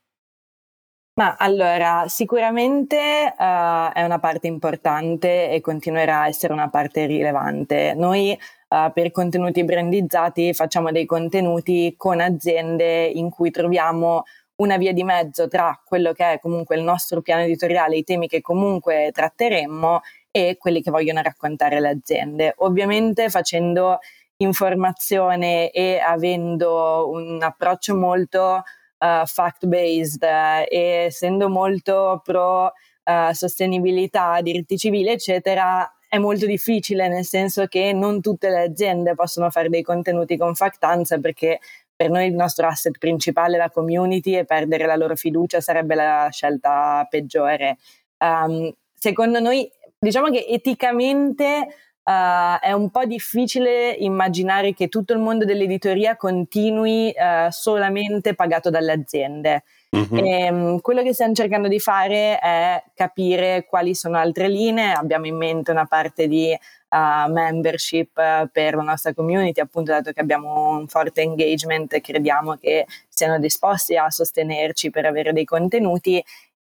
Ma 1.19 1.37
allora, 1.39 2.05
sicuramente 2.09 3.35
uh, 3.39 3.93
è 3.93 4.05
una 4.05 4.19
parte 4.19 4.47
importante 4.47 5.51
e 5.51 5.61
continuerà 5.63 6.21
a 6.21 6.29
essere 6.29 6.53
una 6.53 6.69
parte 6.69 7.07
rilevante. 7.07 7.95
Noi 7.95 8.39
uh, 8.69 8.93
per 8.93 9.11
contenuti 9.13 9.65
brandizzati 9.65 10.53
facciamo 10.53 10.91
dei 10.91 11.07
contenuti 11.07 11.95
con 11.97 12.21
aziende 12.21 13.07
in 13.07 13.31
cui 13.31 13.51
troviamo 13.51 14.25
una 14.57 14.77
via 14.77 14.93
di 14.93 15.05
mezzo 15.05 15.49
tra 15.49 15.79
quello 15.85 16.13
che 16.13 16.33
è 16.33 16.39
comunque 16.39 16.77
il 16.77 16.83
nostro 16.83 17.21
piano 17.21 17.43
editoriale, 17.43 17.97
i 17.97 18.05
temi 18.05 18.27
che 18.27 18.41
comunque 18.41 19.11
tratteremmo 19.13 20.01
e 20.31 20.57
quelli 20.59 20.83
che 20.83 20.91
vogliono 20.91 21.21
raccontare 21.23 21.81
le 21.81 21.89
aziende. 21.89 22.55
Ovviamente 22.59 23.29
facendo 23.29 23.99
informazione 24.39 25.71
e 25.71 25.99
avendo 25.99 27.09
un 27.11 27.43
approccio 27.43 27.97
molto 27.97 28.63
uh, 28.99 29.27
fact-based 29.27 30.23
uh, 30.23 30.67
e 30.69 31.05
essendo 31.07 31.49
molto 31.49 32.21
pro 32.23 32.65
uh, 32.67 33.33
sostenibilità, 33.33 34.41
diritti 34.43 34.77
civili, 34.77 35.09
eccetera, 35.09 35.91
è 36.09 36.19
molto 36.19 36.47
difficile, 36.47 37.09
nel 37.09 37.25
senso 37.25 37.67
che 37.67 37.93
non 37.93 38.21
tutte 38.21 38.49
le 38.49 38.63
aziende 38.63 39.15
possono 39.15 39.51
fare 39.51 39.69
dei 39.69 39.83
contenuti 39.83 40.37
con 40.37 40.55
factanza 40.55 41.19
perché 41.19 41.59
per 41.97 42.11
noi 42.11 42.27
il 42.27 42.35
nostro 42.35 42.67
asset 42.67 42.99
principale 42.99 43.57
è 43.57 43.59
la 43.59 43.71
community 43.71 44.37
e 44.37 44.45
perdere 44.45 44.85
la 44.85 44.97
loro 44.97 45.17
fiducia 45.17 45.61
sarebbe 45.61 45.95
la 45.95 46.29
scelta 46.31 47.07
peggiore. 47.09 47.79
Um, 48.19 48.71
secondo 48.93 49.41
noi, 49.41 49.69
diciamo 49.99 50.29
che 50.29 50.45
eticamente 50.47 51.67
uh, 52.03 52.59
è 52.61 52.73
un 52.73 52.91
po' 52.91 53.07
difficile 53.07 53.91
immaginare 53.91 54.75
che 54.75 54.89
tutto 54.89 55.15
il 55.15 55.21
mondo 55.21 55.47
dell'editoria 55.47 56.17
continui 56.17 57.15
uh, 57.17 57.51
solamente 57.51 58.35
pagato 58.35 58.69
dalle 58.69 58.93
aziende. 58.93 59.65
Mm-hmm. 59.95 60.25
E, 60.25 60.51
um, 60.51 60.81
quello 60.81 61.03
che 61.03 61.13
stiamo 61.13 61.35
cercando 61.35 61.69
di 61.69 61.79
fare 61.79 62.39
è 62.39 62.83
capire 62.95 63.67
quali 63.69 63.95
sono 63.95 64.19
altre 64.19 64.49
linee. 64.49 64.93
Abbiamo 64.93 65.27
in 65.27 65.37
mente 65.37 65.71
una 65.71 65.87
parte 65.87 66.27
di 66.27 66.51
uh, 66.53 67.31
membership 67.31 68.17
uh, 68.17 68.49
per 68.51 68.75
la 68.75 68.83
nostra 68.83 69.15
community, 69.15 69.61
appunto 69.61 69.93
dato 69.93 70.13
che 70.13 70.21
abbiamo 70.21 70.71
un 70.71 70.89
forte 70.89 71.23
engagement 71.23 72.01
crediamo 72.01 72.57
che 72.57 72.87
siano 73.09 73.39
disposti 73.39 73.97
a 73.97 74.11
sostenerci 74.11 74.91
per 74.91 75.07
avere 75.07 75.33
dei 75.33 75.45
contenuti 75.45 76.23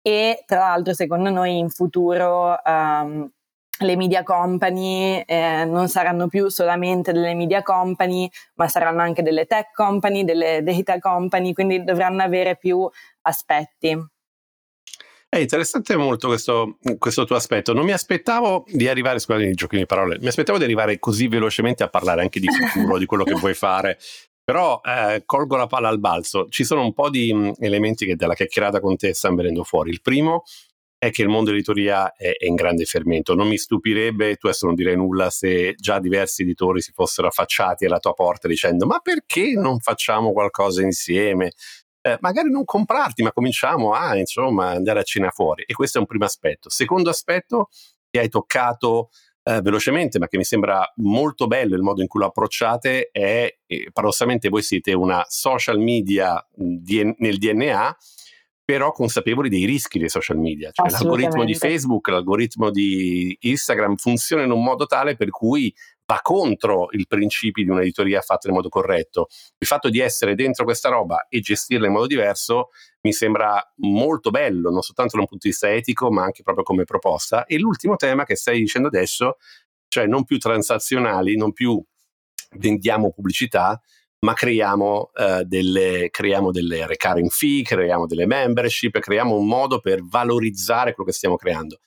e 0.02 0.42
tra 0.46 0.58
l'altro 0.58 0.92
secondo 0.92 1.30
noi 1.30 1.56
in 1.58 1.70
futuro 1.70 2.60
um, 2.64 3.30
le 3.80 3.96
media 3.96 4.22
company 4.22 5.22
eh, 5.26 5.64
non 5.64 5.88
saranno 5.88 6.28
più 6.28 6.48
solamente 6.48 7.12
delle 7.12 7.34
media 7.34 7.62
company, 7.62 8.30
ma 8.54 8.68
saranno 8.68 9.02
anche 9.02 9.22
delle 9.22 9.46
tech 9.46 9.72
company, 9.72 10.24
delle 10.24 10.62
data 10.62 10.98
company, 10.98 11.52
quindi 11.52 11.82
dovranno 11.82 12.22
avere 12.22 12.56
più 12.56 12.88
aspetti. 13.22 14.12
È 15.28 15.38
interessante 15.38 15.96
molto 15.96 16.28
questo, 16.28 16.78
questo, 16.96 17.24
tuo 17.24 17.34
aspetto. 17.34 17.72
Non 17.72 17.84
mi 17.84 17.90
aspettavo 17.90 18.64
di 18.68 18.86
arrivare, 18.86 19.18
scusate 19.18 19.44
i 19.44 19.54
giochi 19.54 19.78
di 19.78 19.86
parole, 19.86 20.18
mi 20.20 20.28
aspettavo 20.28 20.58
di 20.58 20.64
arrivare 20.64 21.00
così 21.00 21.26
velocemente 21.26 21.82
a 21.82 21.88
parlare 21.88 22.20
anche 22.20 22.38
di 22.38 22.46
futuro, 22.46 22.98
di 22.98 23.06
quello 23.06 23.24
che 23.24 23.34
vuoi 23.34 23.54
fare. 23.54 23.98
Però 24.44 24.80
eh, 24.84 25.22
colgo 25.24 25.56
la 25.56 25.66
palla 25.66 25.88
al 25.88 25.98
balzo. 25.98 26.46
Ci 26.48 26.62
sono 26.62 26.82
un 26.82 26.92
po' 26.92 27.10
di 27.10 27.32
mh, 27.32 27.54
elementi 27.58 28.06
che 28.06 28.14
dalla 28.14 28.34
chiacchierata 28.34 28.78
con 28.78 28.96
te 28.96 29.12
stanno 29.12 29.36
venendo 29.36 29.64
fuori. 29.64 29.90
Il 29.90 30.02
primo 30.02 30.44
è 31.06 31.10
che 31.10 31.22
il 31.22 31.28
mondo 31.28 31.50
editoria 31.50 32.12
è, 32.14 32.32
è 32.36 32.46
in 32.46 32.54
grande 32.54 32.84
fermento. 32.84 33.34
Non 33.34 33.48
mi 33.48 33.58
stupirebbe, 33.58 34.36
tu 34.36 34.46
adesso 34.46 34.66
non 34.66 34.74
direi 34.74 34.96
nulla, 34.96 35.30
se 35.30 35.74
già 35.76 35.98
diversi 35.98 36.42
editori 36.42 36.80
si 36.80 36.92
fossero 36.92 37.28
affacciati 37.28 37.84
alla 37.84 37.98
tua 37.98 38.12
porta 38.12 38.48
dicendo 38.48 38.86
ma 38.86 38.98
perché 38.98 39.52
non 39.52 39.78
facciamo 39.78 40.32
qualcosa 40.32 40.82
insieme? 40.82 41.52
eh, 42.06 42.18
magari 42.20 42.50
non 42.50 42.66
comprarti, 42.66 43.22
ma 43.22 43.32
cominciamo 43.32 43.92
a 43.92 44.14
insomma 44.16 44.68
andare 44.68 45.00
a 45.00 45.02
cena 45.02 45.30
fuori. 45.30 45.64
E 45.66 45.72
questo 45.72 45.96
è 45.96 46.00
un 46.00 46.06
primo 46.06 46.26
aspetto. 46.26 46.68
Secondo 46.68 47.08
aspetto 47.08 47.68
che 48.10 48.18
hai 48.18 48.28
toccato 48.28 49.08
eh, 49.42 49.62
velocemente, 49.62 50.18
ma 50.18 50.28
che 50.28 50.36
mi 50.36 50.44
sembra 50.44 50.86
molto 50.96 51.46
bello 51.46 51.74
il 51.74 51.82
modo 51.82 52.02
in 52.02 52.06
cui 52.06 52.20
lo 52.20 52.26
approcciate, 52.26 53.08
è 53.10 53.56
eh, 53.66 53.88
paradossalmente 53.90 54.50
voi 54.50 54.62
siete 54.62 54.92
una 54.92 55.24
social 55.28 55.78
media 55.78 56.46
di, 56.52 57.14
nel 57.18 57.38
DNA 57.38 57.96
però 58.64 58.92
consapevoli 58.92 59.50
dei 59.50 59.66
rischi 59.66 59.98
dei 59.98 60.08
social 60.08 60.38
media. 60.38 60.70
Cioè 60.72 60.88
l'algoritmo 60.88 61.44
di 61.44 61.54
Facebook, 61.54 62.08
l'algoritmo 62.08 62.70
di 62.70 63.36
Instagram 63.40 63.96
funziona 63.96 64.42
in 64.42 64.50
un 64.50 64.62
modo 64.62 64.86
tale 64.86 65.16
per 65.16 65.28
cui 65.30 65.72
va 66.06 66.20
contro 66.22 66.88
i 66.92 67.06
principi 67.06 67.64
di 67.64 67.70
un'editoria 67.70 68.20
fatta 68.20 68.48
in 68.48 68.54
modo 68.54 68.68
corretto. 68.68 69.28
Il 69.58 69.66
fatto 69.66 69.90
di 69.90 70.00
essere 70.00 70.34
dentro 70.34 70.64
questa 70.64 70.88
roba 70.88 71.26
e 71.28 71.40
gestirla 71.40 71.86
in 71.86 71.92
modo 71.92 72.06
diverso 72.06 72.70
mi 73.02 73.12
sembra 73.12 73.62
molto 73.76 74.30
bello, 74.30 74.70
non 74.70 74.80
soltanto 74.80 75.16
da 75.16 75.22
un 75.22 75.28
punto 75.28 75.46
di 75.46 75.50
vista 75.52 75.70
etico, 75.70 76.10
ma 76.10 76.24
anche 76.24 76.42
proprio 76.42 76.64
come 76.64 76.84
proposta. 76.84 77.44
E 77.44 77.58
l'ultimo 77.58 77.96
tema 77.96 78.24
che 78.24 78.34
stai 78.34 78.60
dicendo 78.60 78.88
adesso, 78.88 79.36
cioè 79.88 80.06
non 80.06 80.24
più 80.24 80.38
transazionali, 80.38 81.36
non 81.36 81.52
più 81.52 81.82
vendiamo 82.56 83.12
pubblicità, 83.12 83.80
ma 84.24 84.32
creiamo, 84.32 85.10
eh, 85.14 85.44
delle, 85.44 86.08
creiamo 86.10 86.50
delle 86.50 86.86
recurring 86.86 87.28
fee, 87.28 87.62
creiamo 87.62 88.06
delle 88.06 88.26
membership, 88.26 88.98
creiamo 88.98 89.36
un 89.36 89.46
modo 89.46 89.80
per 89.80 90.02
valorizzare 90.02 90.94
quello 90.94 91.10
che 91.10 91.14
stiamo 91.14 91.36
creando. 91.36 91.78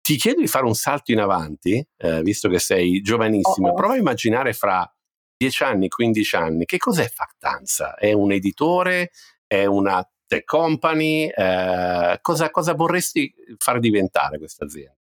Ti 0.00 0.16
chiedo 0.16 0.40
di 0.40 0.46
fare 0.46 0.64
un 0.64 0.74
salto 0.74 1.10
in 1.10 1.18
avanti, 1.18 1.84
eh, 1.96 2.22
visto 2.22 2.48
che 2.48 2.60
sei 2.60 3.02
giovanissimo, 3.02 3.68
oh, 3.68 3.72
oh. 3.72 3.74
prova 3.74 3.94
a 3.94 3.96
immaginare 3.96 4.52
fra 4.52 4.88
10 5.36 5.62
anni, 5.64 5.88
15 5.88 6.36
anni, 6.36 6.64
che 6.66 6.78
cos'è 6.78 7.08
Factanza? 7.08 7.96
È 7.96 8.12
un 8.12 8.30
editore? 8.30 9.10
È 9.44 9.64
una 9.64 10.08
tech 10.26 10.44
company? 10.44 11.26
Eh, 11.26 12.18
cosa, 12.20 12.50
cosa 12.50 12.74
vorresti 12.74 13.34
far 13.58 13.80
diventare 13.80 14.38
questa 14.38 14.64
azienda? 14.64 15.01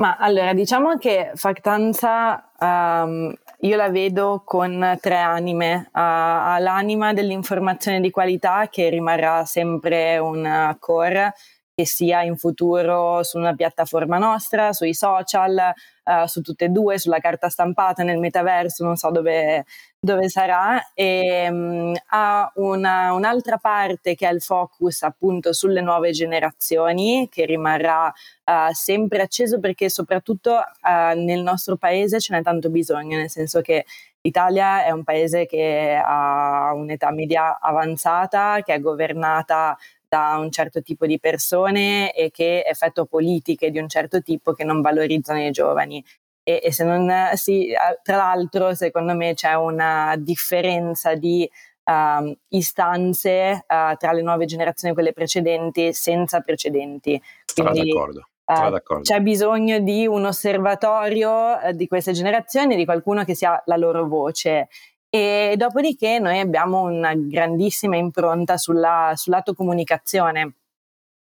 Ma 0.00 0.16
allora, 0.16 0.54
diciamo 0.54 0.96
che 0.96 1.32
Factanza 1.34 2.52
um, 2.58 3.34
io 3.58 3.76
la 3.76 3.90
vedo 3.90 4.40
con 4.46 4.96
tre 4.98 5.18
anime. 5.18 5.88
Uh, 5.88 5.88
ha 5.92 6.58
l'anima 6.58 7.12
dell'informazione 7.12 8.00
di 8.00 8.10
qualità 8.10 8.68
che 8.70 8.88
rimarrà 8.88 9.44
sempre 9.44 10.16
un 10.16 10.74
core 10.78 11.34
che 11.80 11.86
sia 11.86 12.22
in 12.22 12.36
futuro 12.36 13.22
su 13.22 13.38
una 13.38 13.54
piattaforma 13.54 14.18
nostra, 14.18 14.74
sui 14.74 14.92
social, 14.92 15.72
uh, 16.04 16.26
su 16.26 16.42
tutte 16.42 16.66
e 16.66 16.68
due, 16.68 16.98
sulla 16.98 17.20
carta 17.20 17.48
stampata, 17.48 18.02
nel 18.02 18.18
metaverso, 18.18 18.84
non 18.84 18.96
so 18.96 19.10
dove, 19.10 19.64
dove 19.98 20.28
sarà. 20.28 20.92
E 20.92 21.48
um, 21.50 21.94
ha 22.08 22.52
una, 22.56 23.14
un'altra 23.14 23.56
parte 23.56 24.14
che 24.14 24.26
ha 24.26 24.30
il 24.30 24.42
focus 24.42 25.02
appunto 25.04 25.54
sulle 25.54 25.80
nuove 25.80 26.10
generazioni, 26.10 27.28
che 27.30 27.46
rimarrà 27.46 28.06
uh, 28.08 28.72
sempre 28.72 29.22
acceso 29.22 29.58
perché 29.58 29.88
soprattutto 29.88 30.52
uh, 30.52 31.18
nel 31.18 31.40
nostro 31.40 31.76
paese 31.76 32.20
ce 32.20 32.34
n'è 32.34 32.42
tanto 32.42 32.68
bisogno, 32.68 33.16
nel 33.16 33.30
senso 33.30 33.62
che 33.62 33.86
L'Italia 34.22 34.84
è 34.84 34.90
un 34.90 35.02
paese 35.02 35.46
che 35.46 35.98
ha 35.98 36.72
un'età 36.74 37.10
media 37.10 37.58
avanzata, 37.58 38.60
che 38.62 38.74
è 38.74 38.78
governata 38.78 39.78
da 40.10 40.36
un 40.38 40.50
certo 40.50 40.82
tipo 40.82 41.06
di 41.06 41.20
persone 41.20 42.12
e 42.12 42.32
che 42.32 42.64
effettua 42.66 43.06
politiche 43.06 43.70
di 43.70 43.78
un 43.78 43.88
certo 43.88 44.20
tipo 44.20 44.52
che 44.54 44.64
non 44.64 44.80
valorizzano 44.80 45.40
i 45.46 45.52
giovani. 45.52 46.04
E, 46.42 46.60
e 46.64 46.72
se 46.72 46.82
non 46.82 47.08
si, 47.34 47.72
tra 48.02 48.16
l'altro, 48.16 48.74
secondo 48.74 49.14
me 49.14 49.34
c'è 49.34 49.54
una 49.54 50.16
differenza 50.18 51.14
di 51.14 51.48
uh, 51.84 52.36
istanze 52.48 53.64
uh, 53.68 53.96
tra 53.96 54.10
le 54.10 54.22
nuove 54.22 54.46
generazioni 54.46 54.92
e 54.92 54.96
quelle 54.96 55.12
precedenti 55.12 55.92
senza 55.92 56.40
precedenti. 56.40 57.20
Quindi, 57.54 57.92
d'accordo. 57.92 58.26
Uh, 58.46 59.00
c'è 59.02 59.20
bisogno 59.20 59.78
di 59.78 60.08
un 60.08 60.24
osservatorio 60.24 61.30
uh, 61.30 61.70
di 61.70 61.86
queste 61.86 62.10
generazioni, 62.10 62.74
di 62.74 62.84
qualcuno 62.84 63.22
che 63.22 63.36
sia 63.36 63.62
la 63.66 63.76
loro 63.76 64.08
voce 64.08 64.68
e 65.10 65.54
dopodiché 65.56 66.20
noi 66.20 66.38
abbiamo 66.38 66.82
una 66.82 67.12
grandissima 67.14 67.96
impronta 67.96 68.56
sulla, 68.56 69.12
sul 69.16 69.32
lato 69.32 69.54
comunicazione. 69.54 70.54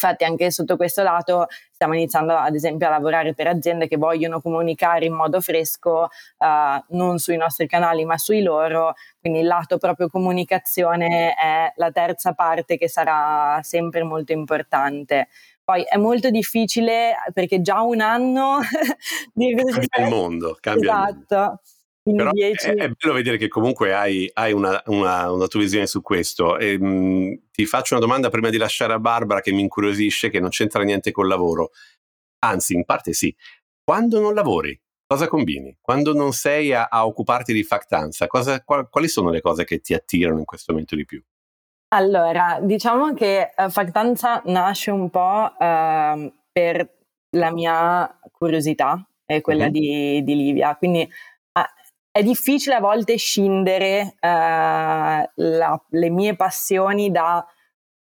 Infatti 0.01 0.23
anche 0.23 0.49
sotto 0.51 0.77
questo 0.77 1.03
lato 1.03 1.47
stiamo 1.71 1.93
iniziando 1.93 2.35
ad 2.35 2.55
esempio 2.55 2.87
a 2.87 2.91
lavorare 2.91 3.35
per 3.35 3.47
aziende 3.47 3.87
che 3.87 3.97
vogliono 3.97 4.41
comunicare 4.41 5.05
in 5.05 5.13
modo 5.13 5.41
fresco, 5.41 6.09
uh, 6.37 6.95
non 6.95 7.19
sui 7.19 7.37
nostri 7.37 7.67
canali 7.67 8.03
ma 8.03 8.17
sui 8.17 8.41
loro, 8.41 8.93
quindi 9.19 9.39
il 9.39 9.47
lato 9.47 9.77
proprio 9.77 10.09
comunicazione 10.09 11.33
è 11.33 11.71
la 11.75 11.91
terza 11.91 12.33
parte 12.33 12.77
che 12.77 12.87
sarà 12.87 13.59
sempre 13.63 14.03
molto 14.03 14.31
importante. 14.31 15.27
Poi 15.63 15.83
è 15.83 15.97
molto 15.97 16.29
difficile 16.31 17.13
perché 17.33 17.61
già 17.61 17.81
un 17.81 18.01
anno... 18.01 18.59
cambia 19.33 20.05
il 20.05 20.09
mondo, 20.09 20.57
cambia 20.59 20.91
esatto. 20.91 21.33
il 21.35 21.39
mondo. 21.39 21.61
Però 22.03 22.31
è, 22.31 22.51
è, 22.53 22.89
bello 22.89 23.13
vedere 23.13 23.37
che 23.37 23.47
comunque 23.47 23.93
hai, 23.93 24.27
hai 24.33 24.53
una, 24.53 24.81
una, 24.87 25.31
una, 25.31 25.47
tua 25.47 25.59
visione 25.59 25.85
su 25.85 26.01
questo. 26.01 26.57
E, 26.57 26.77
mh, 26.79 26.85
mm, 26.85 27.33
ti 27.51 27.65
faccio 27.65 27.95
una 27.95 28.03
domanda 28.03 28.29
prima 28.29 28.49
di 28.49 28.57
lasciare 28.57 28.93
a 28.93 28.99
Barbara 28.99 29.41
che 29.41 29.51
mi 29.51 29.61
incuriosisce, 29.61 30.29
che 30.29 30.39
non 30.39 30.49
c'entra 30.49 30.83
niente 30.83 31.11
col 31.11 31.27
lavoro. 31.27 31.71
Anzi, 32.39 32.73
in 32.73 32.85
parte 32.85 33.13
sì. 33.13 33.35
Quando 33.83 34.19
non 34.19 34.33
lavori, 34.33 34.79
cosa 35.05 35.27
combini? 35.27 35.77
Quando 35.79 36.13
non 36.13 36.33
sei 36.33 36.73
a, 36.73 36.87
a 36.89 37.05
occuparti 37.05 37.53
di 37.53 37.63
factanza, 37.63 38.25
cosa, 38.25 38.63
qual, 38.63 38.89
quali 38.89 39.07
sono 39.07 39.29
le 39.29 39.41
cose 39.41 39.63
che 39.63 39.79
ti 39.79 39.93
attirano 39.93 40.39
in 40.39 40.45
questo 40.45 40.71
momento 40.71 40.95
di 40.95 41.05
più? 41.05 41.23
Allora, 41.93 42.57
diciamo 42.61 43.13
che 43.13 43.53
uh, 43.55 43.69
Factanza 43.69 44.41
nasce 44.45 44.89
un 44.89 45.09
po' 45.09 45.53
uh, 45.55 46.33
per 46.51 46.97
la 47.35 47.51
mia 47.51 48.19
curiosità 48.31 49.05
e 49.25 49.41
quella 49.41 49.65
uh-huh. 49.65 49.71
di, 49.71 50.23
di 50.23 50.35
Livia. 50.35 50.75
Quindi 50.77 51.07
è 52.11 52.23
difficile 52.23 52.75
a 52.75 52.79
volte 52.81 53.15
scindere 53.15 54.15
uh, 54.19 54.27
la, 55.35 55.81
le 55.89 56.09
mie 56.09 56.35
passioni 56.35 57.09
dalla 57.09 57.45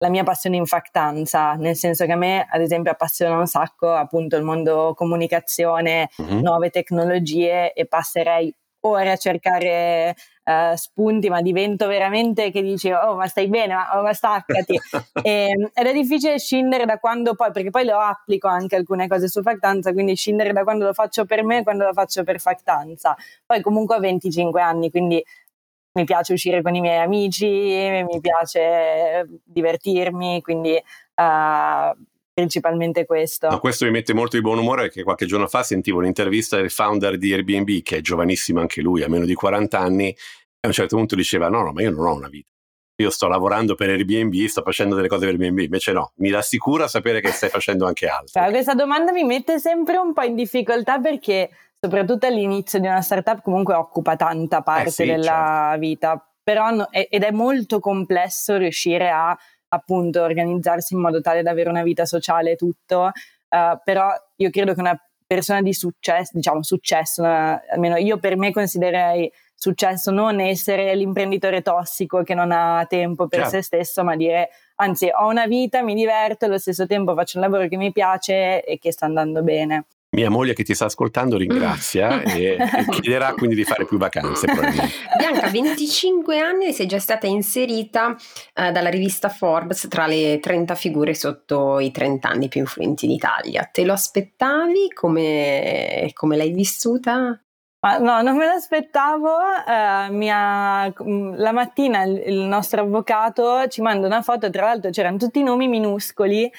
mia 0.10 0.24
passione 0.24 0.58
in 0.58 0.66
factanza, 0.66 1.54
nel 1.54 1.78
senso 1.78 2.06
che 2.06 2.12
a 2.12 2.18
me, 2.18 2.46
ad 2.50 2.62
esempio, 2.62 2.92
appassiona 2.92 3.38
un 3.38 3.48
sacco 3.48 3.94
appunto 3.94 4.36
il 4.36 4.44
mondo 4.44 4.94
comunicazione, 4.94 6.10
mm-hmm. 6.22 6.40
nuove 6.40 6.70
tecnologie 6.70 7.72
e 7.72 7.88
passerei 7.88 8.54
ore 8.86 9.12
a 9.12 9.16
cercare 9.16 10.16
uh, 10.44 10.76
spunti, 10.76 11.30
ma 11.30 11.42
divento 11.42 11.88
veramente 11.88 12.52
che 12.52 12.62
dici, 12.62 12.92
oh 12.92 13.16
ma 13.16 13.28
stai 13.28 13.48
bene, 13.48 13.74
ma, 13.74 13.98
oh, 13.98 14.02
ma 14.02 14.14
staccati. 14.14 14.80
e, 15.22 15.32
ehm, 15.52 15.70
ed 15.74 15.86
è 15.86 15.94
difficile 15.94 16.38
scindere 16.40 16.86
da 16.86 16.98
quando 16.98 17.36
poi, 17.36 17.52
perché 17.52 17.70
poi 17.70 17.86
lo 17.86 18.00
applico 18.00 18.48
anche 18.48 18.76
alcune 18.76 19.08
cose 19.08 19.28
su 19.28 19.42
Factanza, 19.42 19.94
quindi 19.94 20.16
scindere 20.16 20.52
da 20.52 20.64
quando 20.64 20.86
lo 20.86 20.94
faccio 20.94 21.26
per 21.26 21.44
me 21.44 21.60
e 21.60 21.64
quando 21.64 21.86
lo 21.86 21.94
faccio 21.94 22.24
per 22.24 22.40
Factanza. 22.40 23.16
Poi 23.46 23.62
comunque 23.62 23.96
ho 23.96 24.00
25 24.00 24.62
anni, 24.62 24.90
quindi 24.90 25.24
mi 25.96 26.06
piace 26.06 26.34
uscire 26.34 26.62
con 26.62 26.74
i 26.76 26.82
miei 26.82 27.00
amici, 27.00 27.46
mi 27.48 28.20
piace 28.20 29.28
divertirmi, 29.44 30.42
quindi 30.42 30.74
uh, 30.74 31.96
principalmente 32.34 33.06
questo. 33.06 33.50
No, 33.50 33.60
questo 33.60 33.86
mi 33.86 33.92
mette 33.92 34.14
molto 34.14 34.36
di 34.36 34.42
buon 34.42 34.58
umore 34.58 34.84
perché 34.84 35.04
qualche 35.04 35.26
giorno 35.26 35.48
fa 35.48 35.64
sentivo 35.64 36.00
un'intervista 36.00 36.58
del 36.58 36.72
founder 36.72 37.18
di 37.18 37.32
Airbnb, 37.32 37.82
che 37.82 37.98
è 37.98 38.02
giovanissimo 38.02 38.60
anche 38.60 38.82
lui, 38.82 39.04
ha 39.04 39.10
meno 39.10 39.26
di 39.26 39.34
40 39.34 39.80
anni, 39.80 40.10
e 40.10 40.16
a 40.62 40.68
un 40.68 40.74
certo 40.74 40.96
punto 40.96 41.16
diceva 41.16 41.50
no, 41.50 41.62
no, 41.62 41.72
ma 41.72 41.82
io 41.82 41.92
non 41.92 42.06
ho 42.06 42.14
una 42.14 42.30
vita. 42.30 42.50
Io 42.98 43.10
sto 43.10 43.28
lavorando 43.28 43.76
per 43.76 43.90
Airbnb, 43.90 44.34
sto 44.46 44.62
facendo 44.62 44.96
delle 44.96 45.08
cose 45.08 45.26
per 45.26 45.36
Airbnb, 45.36 45.60
invece 45.60 45.94
no, 45.94 46.12
mi 46.18 46.30
rassicura 46.30 46.88
sapere 46.88 47.22
che 47.22 47.30
stai 47.30 47.50
facendo 47.50 47.86
anche 47.86 48.08
altro. 48.08 48.40
Cioè, 48.40 48.50
questa 48.52 48.74
domanda 48.74 49.12
mi 49.12 49.24
mette 49.24 49.60
sempre 49.60 49.98
un 49.98 50.14
po' 50.14 50.22
in 50.22 50.36
difficoltà 50.36 51.00
perché 51.00 51.50
soprattutto 51.80 52.28
all'inizio 52.28 52.80
di 52.80 52.88
una 52.88 53.02
startup 53.02 53.42
comunque 53.42 53.74
occupa 53.74 54.16
tanta 54.16 54.62
parte 54.62 54.90
eh 54.90 54.92
sì, 54.92 55.06
della 55.06 55.70
certo. 55.72 55.80
vita, 55.80 56.30
però 56.44 56.88
ed 56.92 57.24
è 57.24 57.32
molto 57.32 57.80
complesso 57.80 58.58
riuscire 58.58 59.10
a 59.10 59.38
appunto 59.74 60.22
organizzarsi 60.22 60.94
in 60.94 61.02
modo 61.02 61.20
tale 61.20 61.42
da 61.42 61.52
avere 61.52 61.70
una 61.70 61.84
vita 61.84 62.06
sociale 62.06 62.52
e 62.52 62.56
tutto, 62.56 63.12
uh, 63.50 63.80
però 63.84 64.10
io 64.38 64.50
credo 64.50 64.74
che 64.74 64.80
una 64.80 64.98
persona 65.26 65.62
di 65.62 65.74
successo, 65.74 66.32
diciamo 66.34 66.62
successo, 66.62 67.24
uh, 67.24 67.60
almeno 67.72 67.98
io 67.98 68.18
per 68.20 68.38
me 68.38 68.52
considererei 68.52 69.32
successo 69.56 70.12
non 70.12 70.40
essere 70.40 70.94
l'imprenditore 70.96 71.62
tossico 71.62 72.22
che 72.22 72.34
non 72.34 72.52
ha 72.52 72.86
tempo 72.88 73.28
per 73.28 73.44
certo. 73.44 73.56
se 73.56 73.62
stesso, 73.64 74.04
ma 74.04 74.16
dire 74.16 74.50
anzi 74.76 75.10
ho 75.14 75.28
una 75.28 75.48
vita, 75.48 75.82
mi 75.82 75.96
diverto 75.96 76.46
allo 76.46 76.58
stesso 76.58 76.86
tempo 76.86 77.16
faccio 77.16 77.38
un 77.38 77.44
lavoro 77.44 77.68
che 77.68 77.78
mi 77.78 77.92
piace 77.92 78.64
e 78.64 78.78
che 78.78 78.92
sta 78.92 79.06
andando 79.06 79.42
bene. 79.42 79.86
Mia 80.14 80.30
moglie 80.30 80.54
che 80.54 80.64
ti 80.64 80.76
sta 80.76 80.86
ascoltando 80.86 81.38
ringrazia 81.38 82.22
e, 82.22 82.56
e, 82.58 82.58
chiederà 82.90 83.34
quindi 83.34 83.56
di 83.56 83.64
fare 83.64 83.86
più 83.86 83.98
vacanze. 83.98 84.46
Bianca, 85.18 85.50
25 85.50 86.40
anni 86.40 86.68
e 86.68 86.72
sei 86.72 86.86
già 86.86 87.00
stata 87.00 87.26
inserita 87.26 88.16
eh, 88.54 88.72
dalla 88.72 88.90
rivista 88.90 89.30
Forbes 89.30 89.88
tra 89.90 90.06
le 90.06 90.40
30 90.40 90.76
figure 90.76 91.16
sotto 91.16 91.80
i 91.80 91.90
30 91.90 92.30
anni 92.30 92.48
più 92.48 92.62
influenti 92.62 93.06
in 93.06 93.12
Italia. 93.12 93.68
Te 93.72 93.84
lo 93.86 93.94
aspettavi? 93.94 94.92
Come, 94.94 96.12
come 96.14 96.38
l'hai 96.38 96.52
vissuta? 96.52 97.42
Ma 97.80 97.98
no, 97.98 98.22
non 98.22 98.38
me 98.38 98.46
l'aspettavo. 98.46 99.30
Uh, 99.66 100.14
mia, 100.14 100.94
mm, 101.04 101.34
la 101.38 101.52
mattina 101.52 102.04
il, 102.04 102.22
il 102.28 102.40
nostro 102.42 102.82
avvocato 102.82 103.68
ci 103.68 103.82
manda 103.82 104.06
una 104.06 104.22
foto, 104.22 104.50
tra 104.52 104.66
l'altro 104.68 104.92
c'erano 104.92 105.18
tutti 105.18 105.40
i 105.40 105.44
nomi 105.44 105.68
minuscoli 105.68 106.50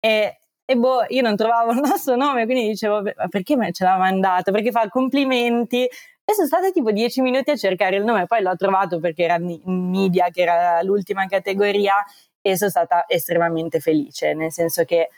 e 0.00 0.38
e 0.66 0.76
boh, 0.76 1.04
io 1.08 1.22
non 1.22 1.36
trovavo 1.36 1.72
il 1.72 1.80
nostro 1.80 2.16
nome, 2.16 2.44
quindi 2.46 2.68
dicevo, 2.68 3.02
ma 3.02 3.28
perché 3.28 3.56
me 3.56 3.72
ce 3.72 3.84
l'ha 3.84 3.96
mandato? 3.96 4.50
Perché 4.52 4.70
fa 4.70 4.88
complimenti. 4.88 5.84
E 6.26 6.32
sono 6.32 6.46
stata 6.46 6.70
tipo 6.70 6.90
dieci 6.90 7.20
minuti 7.20 7.50
a 7.50 7.56
cercare 7.56 7.96
il 7.96 8.04
nome, 8.04 8.26
poi 8.26 8.40
l'ho 8.42 8.56
trovato 8.56 8.98
perché 8.98 9.24
era 9.24 9.36
in 9.36 9.90
media, 9.90 10.30
che 10.30 10.40
era 10.40 10.80
l'ultima 10.82 11.26
categoria, 11.26 11.94
e 12.40 12.56
sono 12.56 12.70
stata 12.70 13.04
estremamente 13.08 13.80
felice, 13.80 14.32
nel 14.34 14.50
senso 14.52 14.84
che 14.84 15.10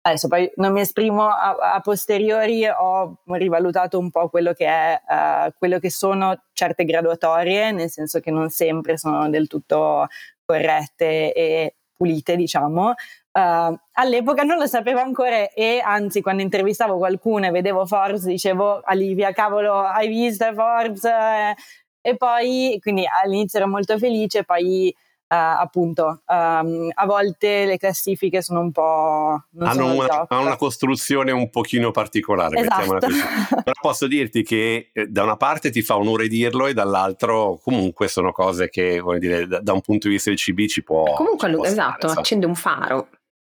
adesso 0.00 0.28
poi 0.28 0.50
non 0.56 0.72
mi 0.72 0.80
esprimo 0.80 1.28
a, 1.28 1.74
a 1.74 1.80
posteriori, 1.80 2.66
ho 2.66 3.20
rivalutato 3.26 3.98
un 3.98 4.10
po' 4.10 4.28
quello 4.28 4.52
che, 4.52 4.66
è, 4.66 5.00
uh, 5.06 5.52
quello 5.58 5.78
che 5.78 5.90
sono 5.90 6.44
certe 6.52 6.84
graduatorie, 6.84 7.72
nel 7.72 7.90
senso 7.90 8.20
che 8.20 8.30
non 8.30 8.48
sempre 8.48 8.96
sono 8.96 9.28
del 9.28 9.46
tutto 9.48 10.06
corrette 10.44 11.32
e 11.32 11.74
pulite, 11.98 12.36
diciamo. 12.36 12.94
Uh, 13.32 13.76
all'epoca 13.92 14.42
non 14.44 14.56
lo 14.56 14.66
sapevo 14.66 15.00
ancora 15.00 15.50
e 15.52 15.80
anzi 15.84 16.22
quando 16.22 16.42
intervistavo 16.42 16.96
qualcuno 16.96 17.46
e 17.46 17.50
vedevo 17.50 17.86
Forbes 17.86 18.24
dicevo 18.24 18.82
Olivia 18.86 19.32
cavolo 19.32 19.78
hai 19.78 20.08
visto 20.08 20.52
Forbes 20.54 21.04
e 21.04 22.16
poi 22.16 22.78
quindi 22.80 23.04
all'inizio 23.22 23.60
ero 23.60 23.68
molto 23.68 23.96
felice 23.96 24.42
poi 24.44 24.92
appunto 25.34 26.22
um, 26.26 26.90
a 26.92 27.06
volte 27.06 27.66
le 27.66 27.76
classifiche 27.76 28.40
sono 28.40 28.60
un 28.60 28.72
po' 28.72 29.44
hanno 29.58 29.92
una, 29.92 30.26
hanno 30.26 30.40
una, 30.40 30.56
costruzione 30.56 31.32
un 31.32 31.50
pochino 31.50 31.90
particolare 31.90 32.60
esatto. 32.60 32.98
però 32.98 33.72
posso 33.80 34.06
dirti 34.06 34.42
che 34.42 34.90
eh, 34.92 35.06
da 35.06 35.24
una 35.24 35.36
parte 35.36 35.70
ti 35.70 35.82
fa 35.82 35.96
onore 35.96 36.28
dirlo 36.28 36.66
e 36.66 36.72
dall'altro 36.72 37.60
comunque 37.62 38.08
sono 38.08 38.32
cose 38.32 38.70
che 38.70 39.02
dire, 39.18 39.46
da, 39.46 39.60
da, 39.60 39.72
un 39.74 39.82
punto 39.82 40.08
di 40.08 40.14
vista 40.14 40.30
del 40.30 40.38
CB 40.38 40.66
ci 40.66 40.82
può 40.82 41.12
comunque 41.12 41.48
ci 41.48 41.54
può 41.54 41.64
esatto 41.66 42.06
stare, 42.06 42.20
accende 42.20 42.46
un 42.46 42.54
faro. 42.54 43.08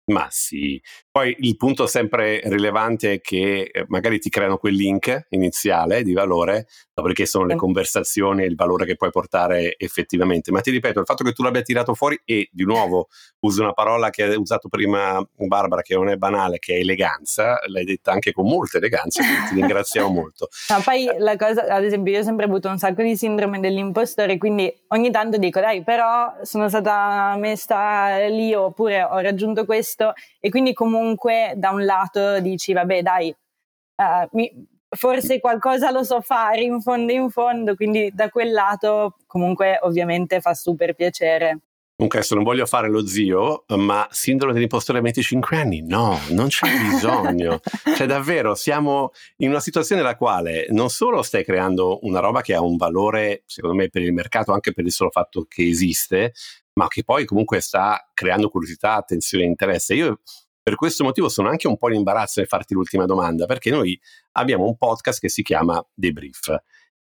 Ma 0.08 0.26
sì, 0.30 0.80
poi 1.18 1.34
il 1.40 1.56
punto 1.56 1.88
sempre 1.88 2.40
rilevante 2.44 3.14
è 3.14 3.20
che 3.20 3.70
eh, 3.72 3.84
magari 3.88 4.20
ti 4.20 4.30
creano 4.30 4.56
quel 4.56 4.74
link 4.74 5.26
iniziale 5.30 6.04
di 6.04 6.12
valore, 6.12 6.68
dopodiché 6.94 7.26
sono 7.26 7.44
le 7.44 7.56
conversazioni 7.56 8.44
e 8.44 8.46
il 8.46 8.54
valore 8.54 8.86
che 8.86 8.94
puoi 8.94 9.10
portare 9.10 9.74
effettivamente. 9.78 10.52
Ma 10.52 10.60
ti 10.60 10.70
ripeto, 10.70 11.00
il 11.00 11.06
fatto 11.06 11.24
che 11.24 11.32
tu 11.32 11.42
l'abbia 11.42 11.62
tirato 11.62 11.94
fuori 11.94 12.20
e 12.24 12.48
di 12.52 12.62
nuovo 12.62 13.08
uso 13.40 13.62
una 13.62 13.72
parola 13.72 14.10
che 14.10 14.22
ha 14.22 14.38
usato 14.38 14.68
prima 14.68 15.20
Barbara, 15.34 15.82
che 15.82 15.94
non 15.94 16.08
è 16.08 16.16
banale, 16.16 16.60
che 16.60 16.74
è 16.74 16.78
eleganza, 16.78 17.58
l'hai 17.66 17.84
detta 17.84 18.12
anche 18.12 18.30
con 18.30 18.46
molta 18.46 18.78
eleganza, 18.78 19.20
quindi 19.20 19.48
ti 19.48 19.54
ringraziamo 19.56 20.06
molto. 20.14 20.48
No, 20.68 20.80
poi 20.84 21.08
la 21.18 21.36
cosa, 21.36 21.66
ad 21.66 21.82
esempio, 21.82 22.12
io 22.12 22.20
ho 22.20 22.24
sempre 22.24 22.44
avuto 22.44 22.68
un 22.68 22.78
sacco 22.78 23.02
di 23.02 23.16
sindrome 23.16 23.58
dell'impostore, 23.58 24.38
quindi 24.38 24.72
ogni 24.88 25.10
tanto 25.10 25.36
dico, 25.36 25.58
dai, 25.58 25.82
però 25.82 26.32
sono 26.42 26.68
stata 26.68 27.34
messa 27.38 28.24
lì 28.28 28.54
oppure 28.54 29.02
ho 29.02 29.18
raggiunto 29.18 29.64
questo 29.64 30.12
e 30.38 30.48
quindi 30.48 30.72
comunque 30.72 31.07
da 31.56 31.70
un 31.70 31.84
lato 31.84 32.40
dici 32.40 32.72
vabbè 32.72 33.02
dai, 33.02 33.28
uh, 33.28 34.28
mi, 34.32 34.50
forse 34.96 35.40
qualcosa 35.40 35.90
lo 35.90 36.02
so 36.02 36.20
fare 36.20 36.62
in 36.62 36.80
fondo 36.80 37.12
in 37.12 37.30
fondo, 37.30 37.74
quindi 37.74 38.10
da 38.12 38.28
quel 38.28 38.52
lato 38.52 39.16
comunque 39.26 39.78
ovviamente 39.82 40.40
fa 40.40 40.54
super 40.54 40.94
piacere. 40.94 41.60
Comunque 41.98 42.20
adesso 42.20 42.36
non 42.36 42.44
voglio 42.44 42.64
fare 42.64 42.88
lo 42.88 43.04
zio, 43.04 43.64
ma 43.70 44.06
sindrome 44.12 44.52
dell'impostore 44.52 44.98
a 44.98 45.02
25 45.02 45.56
anni? 45.56 45.82
No, 45.82 46.16
non 46.30 46.46
c'è 46.46 46.68
bisogno. 46.92 47.58
cioè 47.96 48.06
davvero 48.06 48.54
siamo 48.54 49.10
in 49.38 49.48
una 49.48 49.58
situazione 49.58 50.00
nella 50.00 50.14
quale 50.14 50.66
non 50.70 50.90
solo 50.90 51.22
stai 51.22 51.42
creando 51.42 51.98
una 52.02 52.20
roba 52.20 52.40
che 52.40 52.54
ha 52.54 52.60
un 52.60 52.76
valore, 52.76 53.42
secondo 53.46 53.74
me, 53.74 53.88
per 53.88 54.02
il 54.02 54.12
mercato, 54.12 54.52
anche 54.52 54.72
per 54.72 54.84
il 54.84 54.92
solo 54.92 55.10
fatto 55.10 55.44
che 55.48 55.66
esiste, 55.66 56.34
ma 56.74 56.86
che 56.86 57.02
poi 57.02 57.24
comunque 57.24 57.58
sta 57.58 58.08
creando 58.14 58.48
curiosità, 58.48 58.94
attenzione 58.94 59.42
e 59.42 59.48
interesse. 59.48 59.94
Io 59.94 60.20
per 60.68 60.76
questo 60.76 61.02
motivo 61.02 61.30
sono 61.30 61.48
anche 61.48 61.66
un 61.66 61.78
po' 61.78 61.88
in 61.88 61.94
imbarazzo 61.94 62.40
nel 62.40 62.46
farti 62.46 62.74
l'ultima 62.74 63.06
domanda, 63.06 63.46
perché 63.46 63.70
noi 63.70 63.98
abbiamo 64.32 64.66
un 64.66 64.76
podcast 64.76 65.18
che 65.18 65.30
si 65.30 65.42
chiama 65.42 65.82
Debrief. 65.94 66.54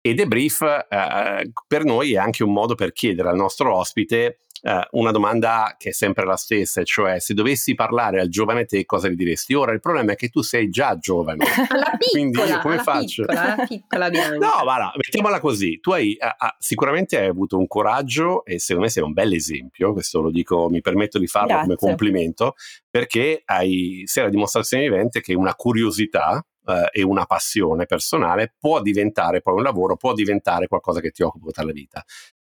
E 0.03 0.13
Debrief 0.13 0.61
eh, 0.61 1.51
per 1.67 1.85
noi 1.85 2.13
è 2.13 2.19
anche 2.19 2.45
un 2.45 2.53
modo 2.53 2.75
per 2.75 2.93
chiedere 2.93 3.31
al 3.31 3.37
nostro 3.37 3.75
ospite 3.75 4.41
eh, 4.67 4.89
una 4.93 5.11
domanda 5.11 5.75
che 5.77 5.91
è 5.91 5.93
sempre 5.93 6.25
la 6.25 6.37
stessa, 6.37 6.83
cioè 6.85 7.21
se 7.21 7.35
dovessi 7.35 7.75
parlare 7.75 8.19
al 8.19 8.29
giovane 8.29 8.65
te 8.65 8.87
cosa 8.87 9.09
gli 9.09 9.15
diresti? 9.15 9.53
Ora 9.53 9.73
il 9.73 9.81
problema 9.81 10.13
è 10.13 10.17
che 10.17 10.31
tu 10.31 10.41
sei 10.41 10.71
già 10.71 10.97
giovane. 10.97 11.45
la 11.69 11.97
piccola, 11.99 11.99
quindi 12.11 12.39
io 12.39 12.59
come 12.61 12.79
faccio? 12.79 13.27
Piccola, 13.27 13.55
la 13.57 13.65
piccola 13.67 14.09
no, 14.39 14.63
no, 14.65 14.93
mettiamola 14.97 15.39
così, 15.39 15.81
tu 15.81 15.93
hai 15.93 16.17
ah, 16.19 16.57
sicuramente 16.59 17.19
hai 17.19 17.27
avuto 17.27 17.59
un 17.59 17.67
coraggio 17.67 18.43
e 18.47 18.59
secondo 18.59 18.85
me 18.85 18.91
sei 18.91 19.03
un 19.03 19.13
bel 19.13 19.35
esempio, 19.35 19.93
questo 19.93 20.23
lo 20.23 20.31
dico, 20.31 20.71
mi 20.71 20.81
permetto 20.81 21.19
di 21.19 21.27
farlo 21.27 21.49
Grazie. 21.49 21.65
come 21.65 21.77
complimento, 21.77 22.55
perché 22.89 23.43
hai, 23.45 24.05
sei 24.07 24.25
la 24.25 24.31
dimostrazione 24.31 24.85
vivente 24.85 25.21
che 25.21 25.35
una 25.35 25.55
curiosità 25.55 26.45
Uh, 26.67 26.89
e 26.91 27.03
una 27.03 27.27
passione 27.27 27.85
personale 27.85 28.55
può 28.59 28.81
diventare 28.81 29.43
poi 29.43 29.57
un 29.57 29.63
lavoro, 29.63 29.97
può 29.97 30.15
diventare 30.15 30.67
qualcosa 30.67 31.01
che 31.01 31.11
ti 31.11 31.23
occupa 31.23 31.45
tutta 31.49 31.63
la 31.63 31.73
vita. 31.73 32.03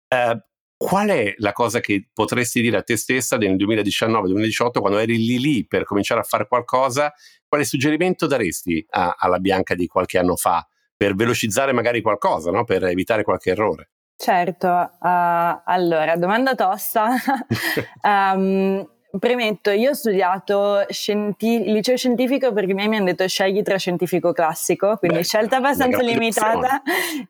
Uh, 0.08 0.36
Qual 0.78 1.08
è 1.08 1.34
la 1.38 1.52
cosa 1.52 1.80
che 1.80 2.08
potresti 2.12 2.60
dire 2.60 2.76
a 2.76 2.82
te 2.82 2.96
stessa 2.96 3.36
nel 3.36 3.56
2019-2018 3.56 4.78
quando 4.78 4.98
eri 4.98 5.16
lì 5.16 5.40
lì 5.40 5.66
per 5.66 5.82
cominciare 5.82 6.20
a 6.20 6.22
fare 6.22 6.46
qualcosa? 6.46 7.12
Quale 7.48 7.64
suggerimento 7.64 8.28
daresti 8.28 8.86
a, 8.90 9.16
alla 9.18 9.40
Bianca 9.40 9.74
di 9.74 9.88
qualche 9.88 10.18
anno 10.18 10.36
fa 10.36 10.64
per 10.96 11.16
velocizzare 11.16 11.72
magari 11.72 12.00
qualcosa, 12.00 12.52
no? 12.52 12.62
per 12.62 12.84
evitare 12.84 13.24
qualche 13.24 13.50
errore? 13.50 13.90
Certo, 14.16 14.68
uh, 14.68 15.62
allora, 15.64 16.16
domanda 16.16 16.54
tosta. 16.54 17.08
um, 18.02 18.88
Premetto, 19.10 19.70
io 19.70 19.90
ho 19.90 19.94
studiato 19.94 20.84
scienti- 20.90 21.62
liceo 21.64 21.96
scientifico 21.96 22.52
perché 22.52 22.72
i 22.72 22.74
miei 22.74 22.88
mi 22.88 22.96
hanno 22.96 23.06
detto 23.06 23.26
scegli 23.26 23.62
tra 23.62 23.78
scientifico 23.78 24.32
classico, 24.32 24.96
quindi 24.98 25.18
Beh, 25.18 25.24
scelta 25.24 25.56
abbastanza 25.56 26.02
limitata. 26.02 26.82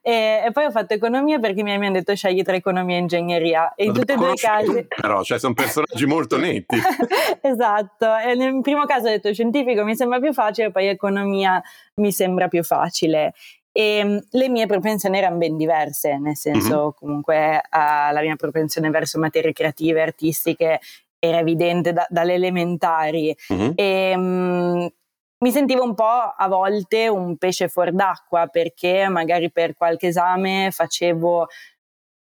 E, 0.03 0.43
e, 0.45 0.51
poi 0.51 0.65
ho 0.65 0.71
fatto 0.73 0.95
economia 0.95 1.39
perché 1.39 1.61
i 1.61 1.63
miei 1.63 1.79
mi 1.79 1.87
hanno 1.87 1.99
detto 1.99 2.17
scegli 2.17 2.43
tra 2.43 2.57
economia 2.57 2.97
e 2.97 2.99
ingegneria. 2.99 3.75
E 3.77 3.85
in 3.85 3.93
tutti 3.93 4.11
e 4.11 4.17
due 4.17 4.33
i 4.33 4.37
casi. 4.37 4.89
Però, 4.89 5.23
cioè, 5.23 5.39
sono 5.39 5.55
personaggi 5.55 6.05
molto 6.05 6.37
netti. 6.37 6.77
esatto. 7.43 8.17
E 8.17 8.35
nel 8.35 8.61
primo 8.61 8.85
caso 8.85 9.07
ho 9.07 9.11
detto 9.11 9.33
scientifico 9.33 9.85
mi 9.85 9.95
sembra 9.95 10.19
più 10.19 10.33
facile, 10.33 10.73
poi 10.73 10.89
economia 10.89 11.63
mi 11.95 12.11
sembra 12.11 12.49
più 12.49 12.65
facile. 12.65 13.35
E 13.71 14.03
mm, 14.05 14.19
le 14.31 14.49
mie 14.49 14.67
propensioni 14.67 15.19
erano 15.19 15.37
ben 15.37 15.57
diverse, 15.57 16.19
nel 16.19 16.37
senso 16.37 16.77
mm-hmm. 16.77 16.91
comunque 16.97 17.63
uh, 17.71 18.13
la 18.13 18.21
mia 18.21 18.35
propensione 18.35 18.91
verso 18.91 19.21
materie 19.21 19.53
creative, 19.53 20.03
artistiche 20.03 20.81
era 21.19 21.39
evidente 21.39 21.93
da, 21.93 22.07
dalle 22.09 22.35
elementari. 22.35 23.35
Uh-huh. 23.49 23.73
E, 23.75 24.13
um, 24.17 24.89
mi 25.41 25.53
sentivo 25.53 25.85
un 25.85 25.95
po' 25.95 26.05
a 26.05 26.49
volte 26.49 27.07
un 27.07 27.37
pesce 27.37 27.69
fuor 27.69 27.93
d'acqua 27.93 28.49
perché 28.49 29.07
magari 29.09 29.53
per 29.53 29.77
qualche 29.77 30.09
esame 30.09 30.71
facevo 30.73 31.47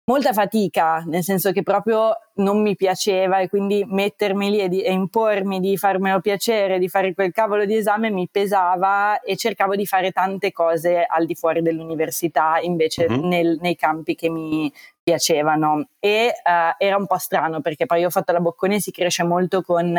molta 0.09 0.32
fatica, 0.32 1.02
nel 1.06 1.22
senso 1.22 1.50
che 1.50 1.62
proprio 1.62 2.12
non 2.35 2.62
mi 2.62 2.76
piaceva 2.76 3.38
e 3.38 3.48
quindi 3.48 3.85
mettermi 3.85 4.50
lì 4.50 4.61
e, 4.61 4.68
di, 4.68 4.82
e, 4.82 4.92
impormi 4.92 5.59
di 5.59 5.76
farmelo 5.76 6.20
piacere, 6.20 6.78
di 6.78 6.88
fare 6.88 7.12
quel 7.12 7.32
cavolo 7.32 7.64
di 7.64 7.74
esame 7.74 8.11
mi 8.11 8.28
pesava 8.30 9.18
e 9.20 9.37
cercavo 9.37 9.74
di 9.74 9.85
fare 9.85 10.12
tante 10.12 10.52
cose 10.52 11.04
al 11.04 11.26
di 11.26 11.35
fuori 11.35 11.61
dell'università 11.61 12.59
invece 12.61 13.06
uh-huh. 13.06 13.26
nel, 13.26 13.59
nei 13.61 13.74
campi 13.74 14.14
che 14.14 14.28
mi 14.28 14.72
piacevano 15.07 15.90
e 16.01 16.33
uh, 16.42 16.75
era 16.79 16.97
un 16.97 17.07
po' 17.07 17.16
strano 17.19 17.61
perché 17.61 17.87
poi 17.87 18.01
io 18.01 18.09
ho 18.09 18.11
fatto 18.11 18.33
la 18.33 18.40
Bocconi 18.40 18.75
e 18.75 18.81
si 18.81 18.90
cresce 18.90 19.23
molto 19.23 19.62
con 19.62 19.97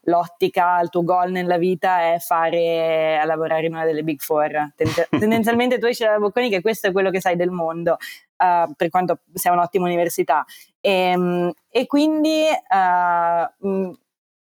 l'ottica, 0.00 0.80
il 0.80 0.88
tuo 0.88 1.04
goal 1.04 1.30
nella 1.30 1.58
vita 1.58 2.12
è 2.12 2.18
fare 2.18 3.16
a 3.20 3.24
lavorare 3.24 3.66
in 3.66 3.74
una 3.74 3.84
delle 3.84 4.02
big 4.02 4.18
four. 4.18 4.72
tendenzialmente 5.10 5.78
tu 5.78 5.86
esci 5.86 6.02
dalla 6.02 6.18
Bocconi 6.18 6.50
che 6.50 6.60
questo 6.60 6.88
è 6.88 6.92
quello 6.92 7.10
che 7.10 7.20
sai 7.20 7.36
del 7.36 7.50
mondo 7.50 7.98
uh, 8.38 8.74
per 8.74 8.88
quanto 8.90 9.20
sia 9.32 9.52
un'ottima 9.52 9.86
università. 9.86 10.44
E, 10.80 10.90
ehm, 10.90 11.52
e 11.70 11.86
quindi 11.86 12.46
uh, 12.48 13.96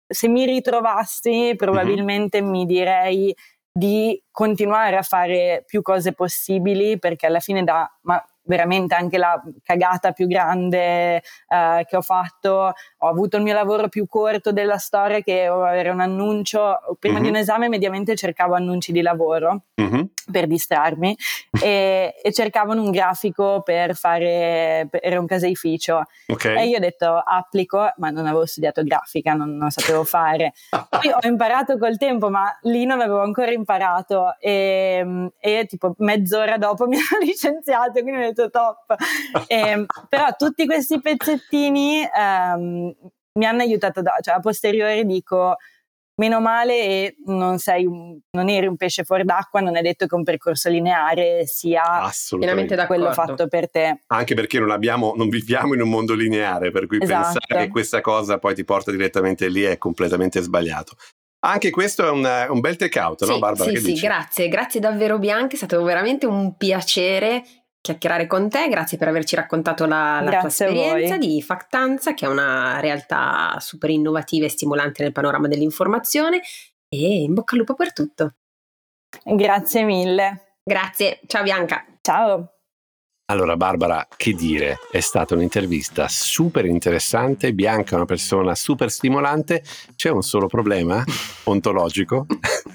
se 0.07 0.29
mi 0.29 0.46
ritrovassi 0.46 1.55
probabilmente 1.57 2.40
mm-hmm. 2.40 2.50
mi 2.53 2.66
direi 2.66 3.35
di 3.72 4.22
continuare 4.31 4.96
a 4.96 5.03
fare 5.03 5.64
più 5.66 5.83
cose 5.83 6.12
possibili 6.12 7.00
perché 7.00 7.27
alla 7.27 7.40
fine 7.40 7.64
da 7.64 7.92
ma 8.03 8.24
veramente 8.44 8.94
anche 8.94 9.18
la 9.18 9.40
cagata 9.62 10.12
più 10.12 10.26
grande 10.26 11.16
eh, 11.48 11.87
che 11.88 11.96
ho 11.96 12.02
fatto. 12.02 12.72
Ho 12.98 13.09
avuto 13.09 13.37
il 13.37 13.42
mio 13.42 13.54
lavoro 13.54 13.88
più 13.88 14.07
corto 14.07 14.52
della 14.52 14.78
storia 14.78 15.20
che 15.20 15.46
avere 15.46 15.90
un 15.90 16.00
annuncio. 16.00 16.78
Prima 16.98 17.16
mm-hmm. 17.16 17.22
di 17.22 17.28
un 17.28 17.37
esame 17.37 17.68
mediamente 17.68 18.14
cercavo 18.14 18.54
annunci 18.54 18.92
di 18.92 19.02
lavoro 19.02 19.64
mm-hmm. 19.80 20.02
per 20.30 20.46
distrarmi 20.46 21.16
e, 21.61 22.14
e, 22.22 22.33
cercavano 22.33 22.83
un 22.83 22.90
grafico 22.90 23.62
per 23.62 23.94
fare, 23.94 24.87
per, 24.90 25.00
era 25.02 25.20
un 25.20 25.26
caseificio. 25.26 26.02
Okay. 26.26 26.59
E 26.59 26.66
io 26.68 26.76
ho 26.76 26.80
detto 26.80 27.16
applico, 27.16 27.92
ma 27.96 28.11
non 28.11 28.26
avevo 28.26 28.46
studiato 28.46 28.83
grafica, 28.83 29.35
non, 29.35 29.57
non 29.57 29.70
sapevo 29.70 30.04
fare. 30.04 30.52
Poi 30.70 31.11
ho 31.11 31.26
imparato 31.26 31.78
col 31.78 31.96
tempo, 31.96 32.30
ma 32.30 32.57
lì 32.62 32.85
non 32.85 33.00
avevo 33.00 33.22
ancora 33.22 33.50
imparato 33.50 34.37
e, 34.38 35.30
e 35.38 35.66
tipo 35.66 35.94
mezz'ora 35.98 36.59
dopo 36.59 36.87
mi 36.88 36.96
hanno 36.96 37.24
licenziato, 37.24 38.02
quindi 38.02 38.20
ho 38.20 38.26
detto 38.26 38.34
top. 38.35 38.94
E, 39.47 39.57
ehm, 39.57 39.87
però 40.09 40.29
tutti 40.37 40.66
questi 40.66 41.01
pezzettini 41.01 42.03
um, 42.14 42.92
mi 43.38 43.47
hanno 43.47 43.62
aiutato, 43.62 44.03
da, 44.03 44.16
cioè 44.20 44.35
a 44.35 44.40
posteriori 44.40 45.05
dico, 45.05 45.57
meno 46.16 46.40
male 46.40 46.81
e 46.81 47.16
non, 47.27 47.59
sei 47.59 47.87
un, 47.87 48.18
non 48.31 48.49
eri 48.49 48.66
un 48.66 48.77
pesce 48.77 49.05
fuori 49.05 49.25
d'acqua, 49.25 49.61
non 49.61 49.77
è 49.77 49.83
detto 49.83 50.07
che 50.07 50.14
un 50.14 50.23
percorso 50.23 50.68
lineare 50.68 51.47
sia 51.47 51.83
Assolutamente 51.83 52.75
da 52.75 52.87
quello 52.87 53.12
fatto 53.12 53.49
per 53.49 53.70
te. 53.70 54.03
Anche 54.09 54.35
perché 54.35 54.59
non, 54.59 54.70
abbiamo, 54.70 55.14
non 55.16 55.29
viviamo 55.29 55.75
in 55.75 55.81
un 55.81 55.88
mondo 55.88 56.14
lineare, 56.14 56.70
per 56.70 56.87
cui 56.87 56.99
Esatto. 57.01 57.38
pensare 57.38 57.64
che 57.64 57.70
questa 57.70 58.01
cosa 58.01 58.38
poi 58.38 58.55
ti 58.55 58.64
porta 58.64 58.90
direttamente 58.90 59.49
lì 59.49 59.62
è 59.62 59.79
completamente 59.79 60.40
sbagliato. 60.40 60.94
Anche 61.47 61.70
questo 61.70 62.07
è 62.07 62.11
un, 62.11 62.27
un 62.49 62.61
bel 62.61 62.77
take 62.77 62.99
out, 62.99 63.20
no 63.27 63.35
Sì, 63.35 63.38
Barbara? 63.38 63.64
sì, 63.68 63.75
che 63.75 63.81
sì, 63.81 63.92
dici? 63.92 64.07
grazie, 64.07 64.49
grazie 64.49 64.81
davvero 64.81 65.18
Bianca, 65.18 65.55
è 65.55 65.57
stato 65.57 65.83
veramente 65.83 66.25
un 66.25 66.57
piacere 66.57 67.42
chiacchierare 67.85 68.27
con 68.27 68.49
te, 68.49 68.66
grazie 68.68 68.97
per 68.97 69.09
averci 69.09 69.37
raccontato 69.37 69.85
la, 69.85 70.23
la 70.23 70.38
tua 70.38 70.49
esperienza 70.49 71.18
di 71.18 71.42
Factanza, 71.42 72.14
che 72.14 72.25
è 72.25 72.29
una 72.29 72.81
realtà 72.81 73.59
super 73.61 73.90
innovativa 73.90 74.47
e 74.47 74.49
stimolante 74.49 75.03
nel 75.03 75.12
panorama 75.12 75.49
dell'informazione 75.49 76.40
e 76.88 77.23
in 77.25 77.35
bocca 77.35 77.53
al 77.53 77.59
lupo 77.61 77.75
per 77.75 77.92
tutto. 77.92 78.37
Grazie 79.23 79.83
mille. 79.83 80.57
Grazie, 80.62 81.20
ciao 81.27 81.42
Bianca. 81.42 81.85
Ciao. 82.01 82.53
Allora 83.26 83.56
Barbara, 83.56 84.06
che 84.18 84.34
dire, 84.34 84.80
è 84.90 85.00
stata 85.00 85.32
un'intervista 85.34 86.08
super 86.08 86.66
interessante, 86.66 87.54
Bianca 87.54 87.92
è 87.92 87.94
una 87.94 88.04
persona 88.04 88.54
super 88.54 88.90
stimolante, 88.90 89.62
c'è 89.96 90.10
un 90.10 90.20
solo 90.20 90.46
problema 90.46 91.02
ontologico. 91.44 92.26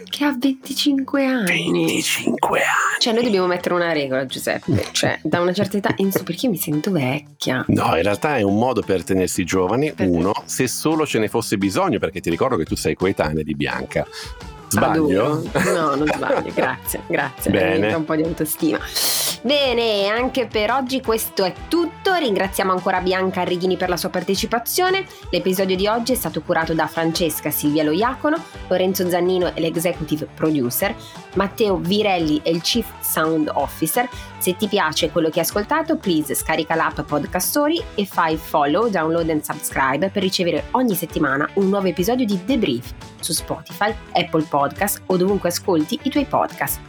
Che 0.09 0.23
ha 0.25 0.35
25 0.35 1.23
anni. 1.23 1.71
25 1.71 2.47
anni! 2.57 2.65
Cioè 2.97 3.13
noi 3.13 3.25
dobbiamo 3.25 3.45
mettere 3.45 3.75
una 3.75 3.91
regola 3.91 4.25
Giuseppe, 4.25 4.87
cioè 4.91 5.19
da 5.21 5.39
una 5.39 5.53
certa 5.53 5.77
età 5.77 5.93
in 5.97 6.11
su 6.11 6.23
perché 6.23 6.47
io 6.47 6.51
mi 6.51 6.57
sento 6.57 6.89
vecchia. 6.89 7.63
No, 7.67 7.95
in 7.95 8.01
realtà 8.01 8.37
è 8.37 8.41
un 8.41 8.57
modo 8.57 8.81
per 8.81 9.03
tenersi 9.03 9.43
giovani, 9.45 9.91
Perché? 9.93 10.11
uno, 10.11 10.33
se 10.45 10.67
solo 10.67 11.05
ce 11.05 11.19
ne 11.19 11.27
fosse 11.27 11.59
bisogno, 11.59 11.99
perché 11.99 12.21
ti 12.21 12.31
ricordo 12.31 12.57
che 12.57 12.65
tu 12.65 12.75
sei 12.75 12.95
coetanea 12.95 13.43
di 13.43 13.53
Bianca. 13.53 14.03
Sbaglio? 14.69 15.43
Adoro. 15.53 15.73
No, 15.73 15.95
non 15.95 16.07
sbaglio, 16.13 16.51
grazie, 16.55 17.01
grazie. 17.05 17.51
Bene. 17.51 17.93
Un 17.93 18.05
po' 18.05 18.15
di 18.15 18.23
autostima. 18.23 18.79
Bene, 19.41 20.07
anche 20.07 20.47
per 20.47 20.69
oggi 20.69 20.99
questo 20.99 21.45
è 21.45 21.53
tutto. 21.69 22.13
Ringraziamo 22.13 22.73
ancora 22.73 22.99
Bianca 22.99 23.39
Arrighini 23.39 23.77
per 23.77 23.87
la 23.87 23.95
sua 23.95 24.09
partecipazione. 24.09 25.05
L'episodio 25.29 25.77
di 25.77 25.87
oggi 25.87 26.11
è 26.11 26.15
stato 26.15 26.41
curato 26.41 26.73
da 26.73 26.87
Francesca 26.87 27.49
Silvia 27.49 27.83
Loiacono, 27.83 28.35
Lorenzo 28.67 29.07
Zannino 29.09 29.53
è 29.53 29.61
l'executive 29.61 30.27
producer, 30.35 30.93
Matteo 31.35 31.77
Virelli 31.77 32.41
è 32.43 32.49
il 32.49 32.61
chief 32.61 32.85
sound 32.99 33.49
officer. 33.53 34.09
Se 34.39 34.57
ti 34.57 34.67
piace 34.67 35.09
quello 35.09 35.29
che 35.29 35.39
hai 35.39 35.45
ascoltato, 35.45 35.95
please 35.95 36.35
scarica 36.35 36.75
l'app 36.75 36.99
Podcast 36.99 37.47
Story 37.47 37.81
e 37.95 38.05
fai 38.05 38.35
follow, 38.35 38.89
download 38.89 39.29
and 39.29 39.41
subscribe 39.41 40.09
per 40.09 40.21
ricevere 40.21 40.65
ogni 40.71 40.95
settimana 40.95 41.49
un 41.53 41.69
nuovo 41.69 41.87
episodio 41.87 42.25
di 42.25 42.43
The 42.43 42.57
Brief 42.57 42.93
su 43.21 43.31
Spotify, 43.31 43.95
Apple 44.11 44.43
Podcast 44.43 45.01
o 45.05 45.15
dovunque 45.15 45.47
ascolti 45.47 45.97
i 46.03 46.09
tuoi 46.09 46.25
podcast. 46.25 46.88